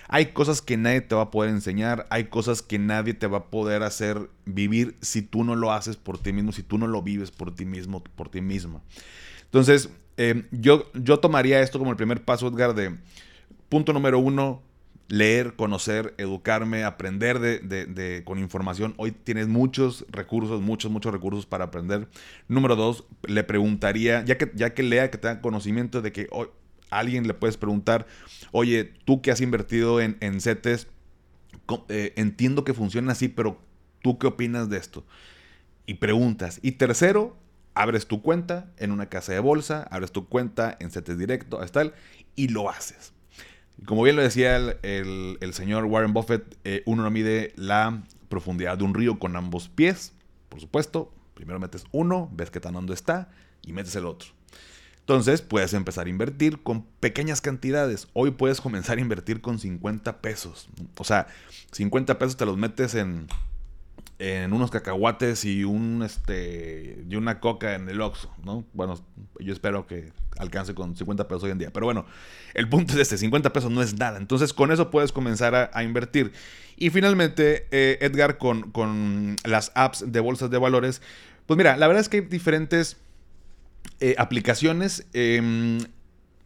Hay 0.08 0.28
cosas 0.28 0.62
que 0.62 0.78
nadie 0.78 1.02
te 1.02 1.14
va 1.14 1.24
a 1.24 1.32
poder 1.32 1.50
enseñar, 1.50 2.08
hay 2.10 2.30
cosas 2.30 2.62
que 2.62 2.80
nadie 2.80 3.14
te 3.14 3.28
va 3.28 3.40
a 3.40 3.46
poder 3.48 3.84
hacer 3.84 4.30
vivir 4.46 4.96
si 5.02 5.22
tú 5.22 5.44
no 5.44 5.58
lo 5.58 5.74
haces 5.74 5.98
por 5.98 6.18
ti 6.18 6.32
mismo, 6.32 6.54
si 6.54 6.64
tú 6.64 6.78
no 6.78 6.88
lo 6.88 7.02
vives 7.02 7.30
por 7.30 7.54
ti 7.54 7.66
mismo, 7.66 8.02
por 8.02 8.30
ti 8.30 8.40
misma. 8.40 8.82
Entonces, 9.44 9.90
eh, 10.16 10.46
yo, 10.52 10.90
yo 10.94 11.20
tomaría 11.20 11.60
esto 11.60 11.78
como 11.78 11.92
el 11.92 11.98
primer 11.98 12.24
paso, 12.24 12.48
Edgar, 12.48 12.74
de 12.74 12.96
punto 13.76 13.92
número 13.92 14.20
uno, 14.20 14.64
leer, 15.10 15.58
conocer, 15.58 16.14
educarme, 16.18 16.86
aprender 16.86 17.42
de, 17.42 18.22
con 18.24 18.40
información. 18.40 18.94
Hoy 18.96 19.12
tienes 19.12 19.50
muchos 19.50 20.06
recursos, 20.08 20.62
muchos, 20.62 20.90
muchos 20.92 21.12
recursos 21.12 21.46
para 21.46 21.66
aprender. 21.66 22.08
Número 22.48 22.78
dos, 22.78 23.04
le 23.28 23.44
preguntaría, 23.44 24.24
ya 24.24 24.38
que, 24.38 24.50
ya 24.56 24.74
que 24.74 24.82
lea, 24.82 25.12
que 25.12 25.18
tenga 25.18 25.42
conocimiento 25.42 26.02
de 26.02 26.14
que 26.14 26.28
hoy, 26.32 26.48
alguien 26.90 27.28
le 27.28 27.34
puedes 27.34 27.58
preguntar, 27.58 28.08
oye, 28.54 28.94
tú 29.04 29.22
que 29.22 29.30
has 29.30 29.42
invertido 29.42 30.00
en, 30.00 30.16
en 30.22 30.40
CETES, 30.40 30.88
eh, 31.90 32.14
entiendo 32.16 32.64
que 32.64 32.74
funciona 32.74 33.12
así, 33.12 33.28
pero 33.28 33.60
¿tú 34.02 34.18
qué 34.18 34.28
opinas 34.28 34.70
de 34.70 34.78
esto? 34.78 35.04
Y 35.86 35.96
preguntas. 35.96 36.62
Y 36.62 36.72
tercero, 36.72 37.36
abres 37.74 38.08
tu 38.08 38.22
cuenta 38.22 38.72
en 38.78 38.94
una 38.94 39.10
casa 39.10 39.34
de 39.34 39.40
bolsa, 39.40 39.86
abres 39.92 40.14
tu 40.14 40.30
cuenta 40.30 40.78
en 40.80 40.92
CETES 40.92 41.18
Directo, 41.18 41.58
tal, 41.74 41.94
y 42.38 42.48
lo 42.48 42.70
haces. 42.70 43.15
Como 43.84 44.04
bien 44.04 44.16
lo 44.16 44.22
decía 44.22 44.56
el, 44.56 45.50
señor 45.54 45.86
Warren 45.86 46.14
Buffett, 46.14 46.58
eh, 46.64 46.82
uno 46.86 47.04
no 47.04 47.12
mide 47.12 47.54
la 47.56 48.04
profundidad 48.30 48.78
de 48.78 48.84
un 48.84 48.94
río 48.94 49.20
con 49.20 49.36
ambos 49.36 49.68
pies. 49.70 50.14
Por 50.50 50.62
supuesto, 50.62 51.12
primero 51.34 51.60
metes 51.60 51.86
uno, 51.92 52.30
ves 52.34 52.52
qué 52.52 52.60
tan 52.60 52.76
hondo 52.76 52.94
está, 52.94 53.30
y 53.62 53.74
metes 53.74 53.96
el 53.96 54.06
otro. 54.06 54.30
Entonces 55.00 55.42
puedes 55.42 55.74
empezar 55.74 56.08
a 56.08 56.10
invertir 56.10 56.64
con 56.64 56.84
pequeñas 57.00 57.42
cantidades. 57.42 58.08
Hoy 58.14 58.32
puedes 58.32 58.60
comenzar 58.60 58.98
a 58.98 59.02
invertir 59.02 59.42
con 59.42 59.60
50 59.60 60.22
pesos. 60.22 60.68
O 60.98 61.04
sea, 61.04 61.28
50 61.74 62.18
pesos 62.18 62.38
te 62.38 62.46
los 62.46 62.58
metes 62.58 62.96
en, 62.96 63.28
en 64.18 64.54
unos 64.54 64.72
cacahuates 64.72 65.44
y 65.44 65.64
un 65.64 66.02
este 66.04 67.04
y 67.10 67.16
una 67.16 67.40
coca 67.40 67.76
en 67.76 67.90
el 67.90 68.02
Oxxo, 68.02 68.34
¿no? 68.44 68.66
Bueno, 68.74 68.96
yo 69.40 69.52
espero 69.52 69.88
que 69.88 70.14
alcance 70.38 70.74
con 70.74 70.96
50 70.96 71.28
pesos 71.28 71.44
hoy 71.44 71.52
en 71.52 71.58
día. 71.58 71.72
Pero 71.72 71.86
bueno, 71.86 72.06
el 72.54 72.70
punto 72.70 72.94
es 72.94 73.00
este, 73.00 73.18
50 73.18 73.52
pesos 73.52 73.72
no 73.72 73.82
es 73.82 73.98
nada. 73.98 74.18
Entonces 74.18 74.54
con 74.54 74.72
eso 74.72 74.90
puedes 74.92 75.12
comenzar 75.12 75.70
a, 75.74 75.84
invertir. 75.84 76.32
Y 76.78 76.90
finalmente, 76.90 77.68
eh, 77.72 77.98
Edgar, 78.02 78.38
con, 78.38 78.72
con 78.72 79.36
las 79.44 79.72
apps 79.76 80.12
de 80.12 80.20
bolsas 80.20 80.50
de 80.50 80.58
valores, 80.58 81.02
pues 81.46 81.58
mira, 81.58 81.78
la 81.78 81.88
verdad 81.88 82.02
es 82.02 82.10
que 82.10 82.18
hay 82.18 82.24
diferentes 82.24 82.98
eh, 84.00 84.16
aplicaciones. 84.18 85.06
Em, 85.14 85.80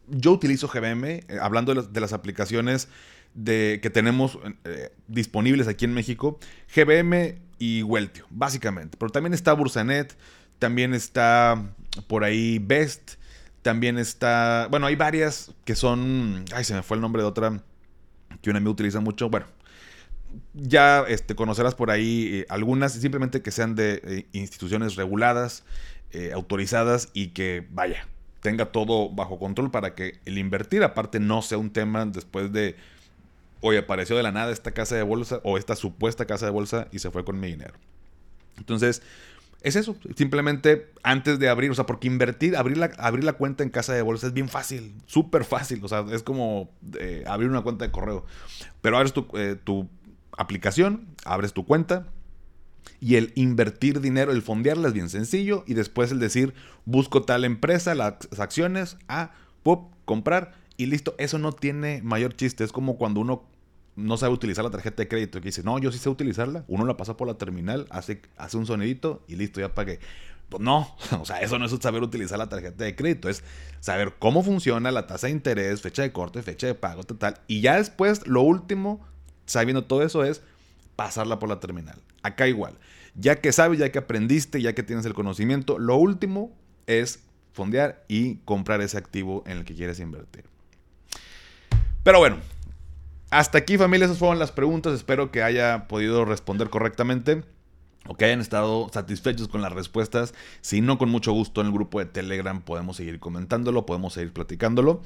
yo 0.08 0.32
utilizo 0.32 0.68
GBM, 0.68 1.04
eh, 1.04 1.24
hablando 1.40 1.74
de 1.74 2.00
las, 2.00 2.12
aplicaciones 2.12 2.88
de, 3.34 3.80
que 3.82 3.90
tenemos 3.90 4.38
eh, 4.64 4.90
disponibles 5.08 5.68
aquí 5.68 5.84
en 5.84 5.94
México. 5.94 6.38
GBM 6.74 7.38
y 7.58 7.82
Weltio, 7.82 8.26
básicamente. 8.30 8.96
Pero 8.98 9.10
también 9.10 9.34
está 9.34 9.52
Bursanet, 9.52 10.16
también 10.58 10.94
está 10.94 11.74
por 12.06 12.24
ahí 12.24 12.58
Best, 12.58 13.14
también 13.62 13.98
está... 13.98 14.68
Bueno, 14.70 14.86
hay 14.86 14.96
varias 14.96 15.52
que 15.64 15.74
son... 15.74 16.44
Ay, 16.54 16.64
se 16.64 16.74
me 16.74 16.82
fue 16.82 16.96
el 16.96 17.00
nombre 17.00 17.22
de 17.22 17.28
otra 17.28 17.62
que 18.42 18.50
una 18.50 18.58
amiga 18.58 18.70
utiliza 18.70 19.00
mucho. 19.00 19.28
Bueno, 19.28 19.46
ya 20.54 21.04
este, 21.08 21.34
conocerás 21.34 21.74
por 21.74 21.90
ahí 21.90 22.44
algunas, 22.48 22.92
simplemente 22.92 23.42
que 23.42 23.50
sean 23.50 23.74
de 23.74 24.26
instituciones 24.32 24.96
reguladas. 24.96 25.64
Eh, 26.12 26.32
autorizadas 26.34 27.08
y 27.12 27.28
que, 27.28 27.68
vaya, 27.70 28.08
tenga 28.40 28.72
todo 28.72 29.10
bajo 29.10 29.38
control 29.38 29.70
para 29.70 29.94
que 29.94 30.18
el 30.24 30.38
invertir 30.38 30.82
aparte 30.82 31.20
no 31.20 31.40
sea 31.40 31.56
un 31.58 31.70
tema 31.70 32.04
después 32.04 32.52
de, 32.52 32.74
oye, 33.60 33.78
apareció 33.78 34.16
de 34.16 34.22
la 34.22 34.32
nada 34.32 34.52
esta 34.52 34.72
casa 34.72 34.96
de 34.96 35.02
bolsa 35.02 35.40
o 35.44 35.58
esta 35.58 35.76
supuesta 35.76 36.26
casa 36.26 36.46
de 36.46 36.52
bolsa 36.52 36.88
y 36.92 36.98
se 36.98 37.10
fue 37.10 37.24
con 37.24 37.38
mi 37.40 37.48
dinero. 37.48 37.74
Entonces, 38.58 39.02
es 39.62 39.76
eso. 39.76 39.96
Simplemente 40.16 40.90
antes 41.02 41.38
de 41.38 41.48
abrir, 41.48 41.70
o 41.70 41.74
sea, 41.74 41.86
porque 41.86 42.06
invertir, 42.06 42.56
abrir 42.56 42.78
la, 42.78 42.90
abrir 42.98 43.24
la 43.24 43.34
cuenta 43.34 43.62
en 43.62 43.70
casa 43.70 43.92
de 43.92 44.02
bolsa 44.02 44.28
es 44.28 44.32
bien 44.32 44.48
fácil, 44.48 44.94
súper 45.06 45.44
fácil. 45.44 45.84
O 45.84 45.88
sea, 45.88 46.04
es 46.10 46.22
como 46.22 46.70
eh, 46.98 47.24
abrir 47.26 47.50
una 47.50 47.62
cuenta 47.62 47.84
de 47.84 47.90
correo. 47.90 48.24
Pero 48.80 48.96
abres 48.96 49.12
tu, 49.12 49.26
eh, 49.34 49.56
tu 49.62 49.88
aplicación, 50.36 51.06
abres 51.24 51.52
tu 51.52 51.66
cuenta. 51.66 52.06
Y 53.00 53.16
el 53.16 53.32
invertir 53.34 54.00
dinero, 54.00 54.32
el 54.32 54.42
fondearla 54.42 54.88
es 54.88 54.94
bien 54.94 55.10
sencillo. 55.10 55.64
Y 55.66 55.74
después 55.74 56.10
el 56.10 56.20
decir, 56.20 56.54
busco 56.86 57.22
tal 57.22 57.44
empresa, 57.44 57.94
las 57.94 58.16
acciones, 58.38 58.96
a 59.08 59.32
pop, 59.62 59.92
comprar 60.06 60.52
y 60.78 60.86
listo. 60.86 61.14
Eso 61.18 61.38
no 61.38 61.52
tiene 61.52 62.00
mayor 62.02 62.34
chiste. 62.34 62.64
Es 62.64 62.72
como 62.72 62.96
cuando 62.96 63.20
uno 63.20 63.49
no 64.00 64.16
sabe 64.16 64.34
utilizar 64.34 64.64
la 64.64 64.70
tarjeta 64.70 65.02
de 65.02 65.08
crédito, 65.08 65.40
que 65.40 65.48
dice, 65.48 65.62
no, 65.62 65.78
yo 65.78 65.92
sí 65.92 65.98
sé 65.98 66.08
utilizarla, 66.08 66.64
uno 66.68 66.84
la 66.84 66.96
pasa 66.96 67.16
por 67.16 67.28
la 67.28 67.34
terminal, 67.34 67.86
hace, 67.90 68.22
hace 68.36 68.56
un 68.56 68.66
sonidito 68.66 69.22
y 69.28 69.36
listo, 69.36 69.60
ya 69.60 69.74
pagué. 69.74 70.00
Pues 70.48 70.62
no, 70.62 70.96
o 71.20 71.24
sea, 71.24 71.40
eso 71.40 71.58
no 71.58 71.66
es 71.66 71.72
saber 71.80 72.02
utilizar 72.02 72.38
la 72.38 72.48
tarjeta 72.48 72.84
de 72.84 72.96
crédito, 72.96 73.28
es 73.28 73.44
saber 73.80 74.14
cómo 74.18 74.42
funciona 74.42 74.90
la 74.90 75.06
tasa 75.06 75.28
de 75.28 75.32
interés, 75.32 75.80
fecha 75.80 76.02
de 76.02 76.12
corte, 76.12 76.42
fecha 76.42 76.66
de 76.66 76.74
pago, 76.74 77.04
total. 77.04 77.40
Y 77.46 77.60
ya 77.60 77.76
después, 77.76 78.26
lo 78.26 78.42
último, 78.42 79.06
sabiendo 79.46 79.84
todo 79.84 80.02
eso, 80.02 80.24
es 80.24 80.42
pasarla 80.96 81.38
por 81.38 81.48
la 81.48 81.60
terminal. 81.60 81.98
Acá 82.22 82.48
igual. 82.48 82.74
Ya 83.14 83.36
que 83.36 83.52
sabes, 83.52 83.78
ya 83.78 83.90
que 83.90 83.98
aprendiste, 83.98 84.60
ya 84.60 84.74
que 84.74 84.82
tienes 84.82 85.06
el 85.06 85.14
conocimiento, 85.14 85.78
lo 85.78 85.96
último 85.96 86.52
es 86.86 87.20
fondear 87.52 88.04
y 88.08 88.36
comprar 88.44 88.80
ese 88.80 88.98
activo 88.98 89.42
en 89.46 89.58
el 89.58 89.64
que 89.64 89.74
quieres 89.74 90.00
invertir. 90.00 90.44
Pero 92.02 92.18
bueno, 92.18 92.38
hasta 93.30 93.58
aquí 93.58 93.78
familia, 93.78 94.06
esas 94.06 94.18
fueron 94.18 94.38
las 94.38 94.52
preguntas. 94.52 94.92
Espero 94.92 95.30
que 95.30 95.42
haya 95.42 95.86
podido 95.86 96.24
responder 96.24 96.68
correctamente 96.68 97.42
o 98.06 98.16
que 98.16 98.24
hayan 98.24 98.40
estado 98.40 98.90
satisfechos 98.92 99.48
con 99.48 99.62
las 99.62 99.72
respuestas. 99.72 100.34
Si 100.60 100.80
no, 100.80 100.98
con 100.98 101.10
mucho 101.10 101.32
gusto 101.32 101.60
en 101.60 101.68
el 101.68 101.72
grupo 101.72 102.00
de 102.00 102.06
Telegram 102.06 102.60
podemos 102.60 102.96
seguir 102.96 103.20
comentándolo, 103.20 103.86
podemos 103.86 104.14
seguir 104.14 104.32
platicándolo. 104.32 105.02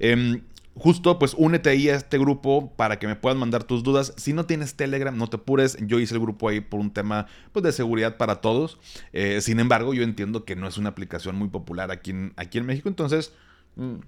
Em, 0.00 0.42
justo, 0.74 1.20
pues 1.20 1.34
únete 1.38 1.70
ahí 1.70 1.88
a 1.88 1.94
este 1.94 2.18
grupo 2.18 2.72
para 2.74 2.98
que 2.98 3.06
me 3.06 3.14
puedan 3.14 3.38
mandar 3.38 3.62
tus 3.62 3.84
dudas. 3.84 4.12
Si 4.16 4.32
no 4.32 4.44
tienes 4.46 4.74
Telegram, 4.74 5.16
no 5.16 5.28
te 5.28 5.36
apures. 5.36 5.76
Yo 5.82 6.00
hice 6.00 6.14
el 6.14 6.20
grupo 6.20 6.48
ahí 6.48 6.60
por 6.60 6.80
un 6.80 6.92
tema 6.92 7.26
pues, 7.52 7.62
de 7.62 7.70
seguridad 7.70 8.16
para 8.16 8.40
todos. 8.40 8.78
Eh, 9.12 9.40
sin 9.40 9.60
embargo, 9.60 9.94
yo 9.94 10.02
entiendo 10.02 10.44
que 10.44 10.56
no 10.56 10.66
es 10.66 10.78
una 10.78 10.88
aplicación 10.88 11.36
muy 11.36 11.48
popular 11.48 11.92
aquí 11.92 12.10
en, 12.10 12.32
aquí 12.36 12.58
en 12.58 12.66
México. 12.66 12.88
Entonces... 12.88 13.32
Mm, 13.76 14.00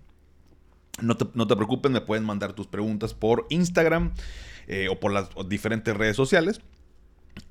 no 1.01 1.17
te, 1.17 1.27
no 1.35 1.47
preocupes, 1.47 1.91
me 1.91 2.01
pueden 2.01 2.25
mandar 2.25 2.53
tus 2.53 2.67
preguntas 2.67 3.15
por 3.15 3.47
Instagram 3.51 4.13
eh, 4.67 4.89
o 4.91 4.99
por 4.99 5.13
las 5.13 5.29
diferentes 5.49 5.97
redes 5.97 6.17
sociales. 6.17 6.61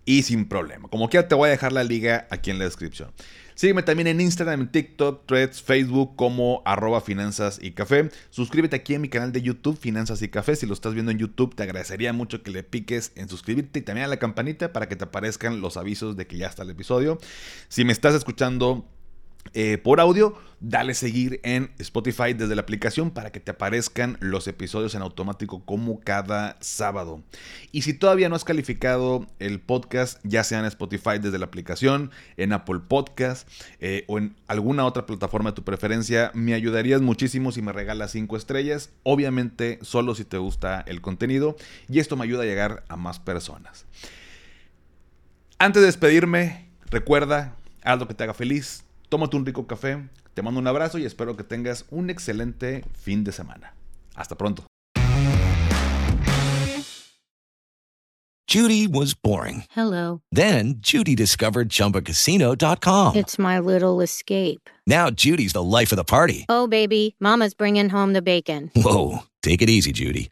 Y 0.06 0.24
sin 0.24 0.46
problema. 0.48 0.88
Como 0.90 1.10
quiera, 1.10 1.28
te 1.28 1.36
voy 1.36 1.48
a 1.48 1.52
dejar 1.52 1.72
la 1.72 1.84
liga 1.84 2.28
aquí 2.30 2.52
en 2.52 2.60
la 2.60 2.66
descripción. 2.66 3.12
Sígueme 3.56 3.84
también 3.84 4.08
en 4.08 4.20
Instagram, 4.20 4.72
TikTok, 4.72 5.26
Threads, 5.28 5.62
Facebook 5.62 6.16
como 6.16 6.62
arroba 6.66 7.02
finanzas 7.02 7.60
y 7.62 7.72
café. 7.72 8.10
Suscríbete 8.30 8.76
aquí 8.76 8.96
en 8.96 9.02
mi 9.02 9.10
canal 9.10 9.32
de 9.32 9.42
YouTube, 9.42 9.78
Finanzas 9.78 10.22
y 10.22 10.30
Café. 10.30 10.56
Si 10.56 10.66
lo 10.66 10.74
estás 10.74 10.94
viendo 10.94 11.12
en 11.12 11.20
YouTube, 11.20 11.56
te 11.56 11.64
agradecería 11.64 12.14
mucho 12.14 12.42
que 12.42 12.52
le 12.52 12.64
piques 12.64 13.12
en 13.16 13.30
suscribirte 13.30 13.80
y 13.80 13.82
también 13.84 14.06
a 14.06 14.10
la 14.10 14.18
campanita 14.18 14.74
para 14.74 14.90
que 14.90 14.96
te 14.96 15.04
aparezcan 15.04 15.62
los 15.62 15.78
avisos 15.78 16.18
de 16.18 16.26
que 16.26 16.38
ya 16.38 16.48
está 16.48 16.64
el 16.64 16.72
episodio. 16.72 17.20
Si 17.68 17.86
me 17.86 17.94
estás 17.94 18.16
escuchando 18.16 18.88
eh, 19.54 19.78
por 19.78 20.00
audio, 20.00 20.36
dale 20.64 20.94
seguir 20.94 21.42
en 21.44 21.72
Spotify 21.78 22.34
desde 22.34 22.56
la 22.56 22.62
aplicación 22.62 23.12
para 23.12 23.32
que 23.32 23.40
te 23.40 23.52
aparezcan 23.52 24.18
los 24.22 24.48
episodios 24.48 24.96
en 24.96 25.02
automático 25.02 25.64
como 25.66 26.00
cada 26.00 26.58
sábado. 26.62 27.22
Y 27.72 27.82
si 27.82 27.94
todavía 27.94 28.30
no 28.30 28.36
has 28.36 28.46
calificado 28.46 29.28
el 29.40 29.60
podcast, 29.60 30.20
ya 30.24 30.44
sea 30.44 30.60
en 30.60 30.66
Spotify 30.66 31.20
desde 31.22 31.38
la 31.38 31.46
aplicación, 31.46 32.12
en 32.38 32.54
Apple 32.54 32.80
Podcast 32.88 33.48
eh, 33.80 34.06
o 34.08 34.18
en 34.18 34.36
alguna 34.48 34.86
otra 34.86 35.06
plataforma 35.06 35.52
de 35.52 35.56
tu 35.56 35.64
preferencia, 35.64 36.32
me 36.34 36.54
ayudarías 36.54 37.02
muchísimo 37.02 37.52
si 37.52 37.62
me 37.62 37.74
regalas 37.74 38.12
5 38.12 38.38
estrellas. 38.38 38.90
Obviamente, 39.04 39.80
solo 39.82 40.16
si 40.16 40.24
te 40.24 40.38
gusta 40.38 40.84
el 40.88 41.02
contenido 41.02 41.58
y 41.90 42.00
esto 42.00 42.16
me 42.16 42.24
ayuda 42.24 42.44
a 42.44 42.46
llegar 42.46 42.86
a 42.88 42.96
más 42.96 43.20
personas. 43.20 43.86
Antes 45.60 45.82
de 45.82 45.88
despedirme, 45.88 46.70
recuerda, 46.90 47.56
haz 47.84 48.00
lo 48.00 48.08
que 48.08 48.14
te 48.14 48.24
haga 48.24 48.34
feliz 48.34 48.84
tómate 49.14 49.38
un 49.38 49.46
rico 49.46 49.68
café, 49.68 50.10
te 50.34 50.42
mando 50.42 50.60
un 50.60 50.66
abrazo 50.66 50.98
y 50.98 51.06
espero 51.06 51.38
que 51.38 51.44
tengas 51.44 51.86
un 51.92 52.10
excelente 52.10 52.84
fin 53.00 53.24
de 53.24 53.32
semana. 53.32 53.76
Hasta 54.16 54.36
pronto. 54.36 54.66
Judy 58.48 58.88
was 58.88 59.14
boring. 59.14 59.66
Hello. 59.76 60.22
Then 60.32 60.78
Judy 60.80 61.16
discovered 61.16 61.70
chumbacasino.com. 61.70 63.16
It's 63.16 63.38
my 63.38 63.60
little 63.60 64.02
escape. 64.02 64.68
Now 64.88 65.12
Judy's 65.12 65.54
the 65.54 65.62
life 65.62 65.92
of 65.92 65.98
the 65.98 66.04
party. 66.04 66.46
Oh, 66.50 66.66
baby, 66.66 67.16
Mama's 67.20 67.54
bringing 67.54 67.90
home 67.90 68.14
the 68.14 68.22
bacon. 68.24 68.72
Whoa. 68.76 69.20
Take 69.44 69.62
it 69.62 69.70
easy, 69.70 69.92
Judy. 69.92 70.32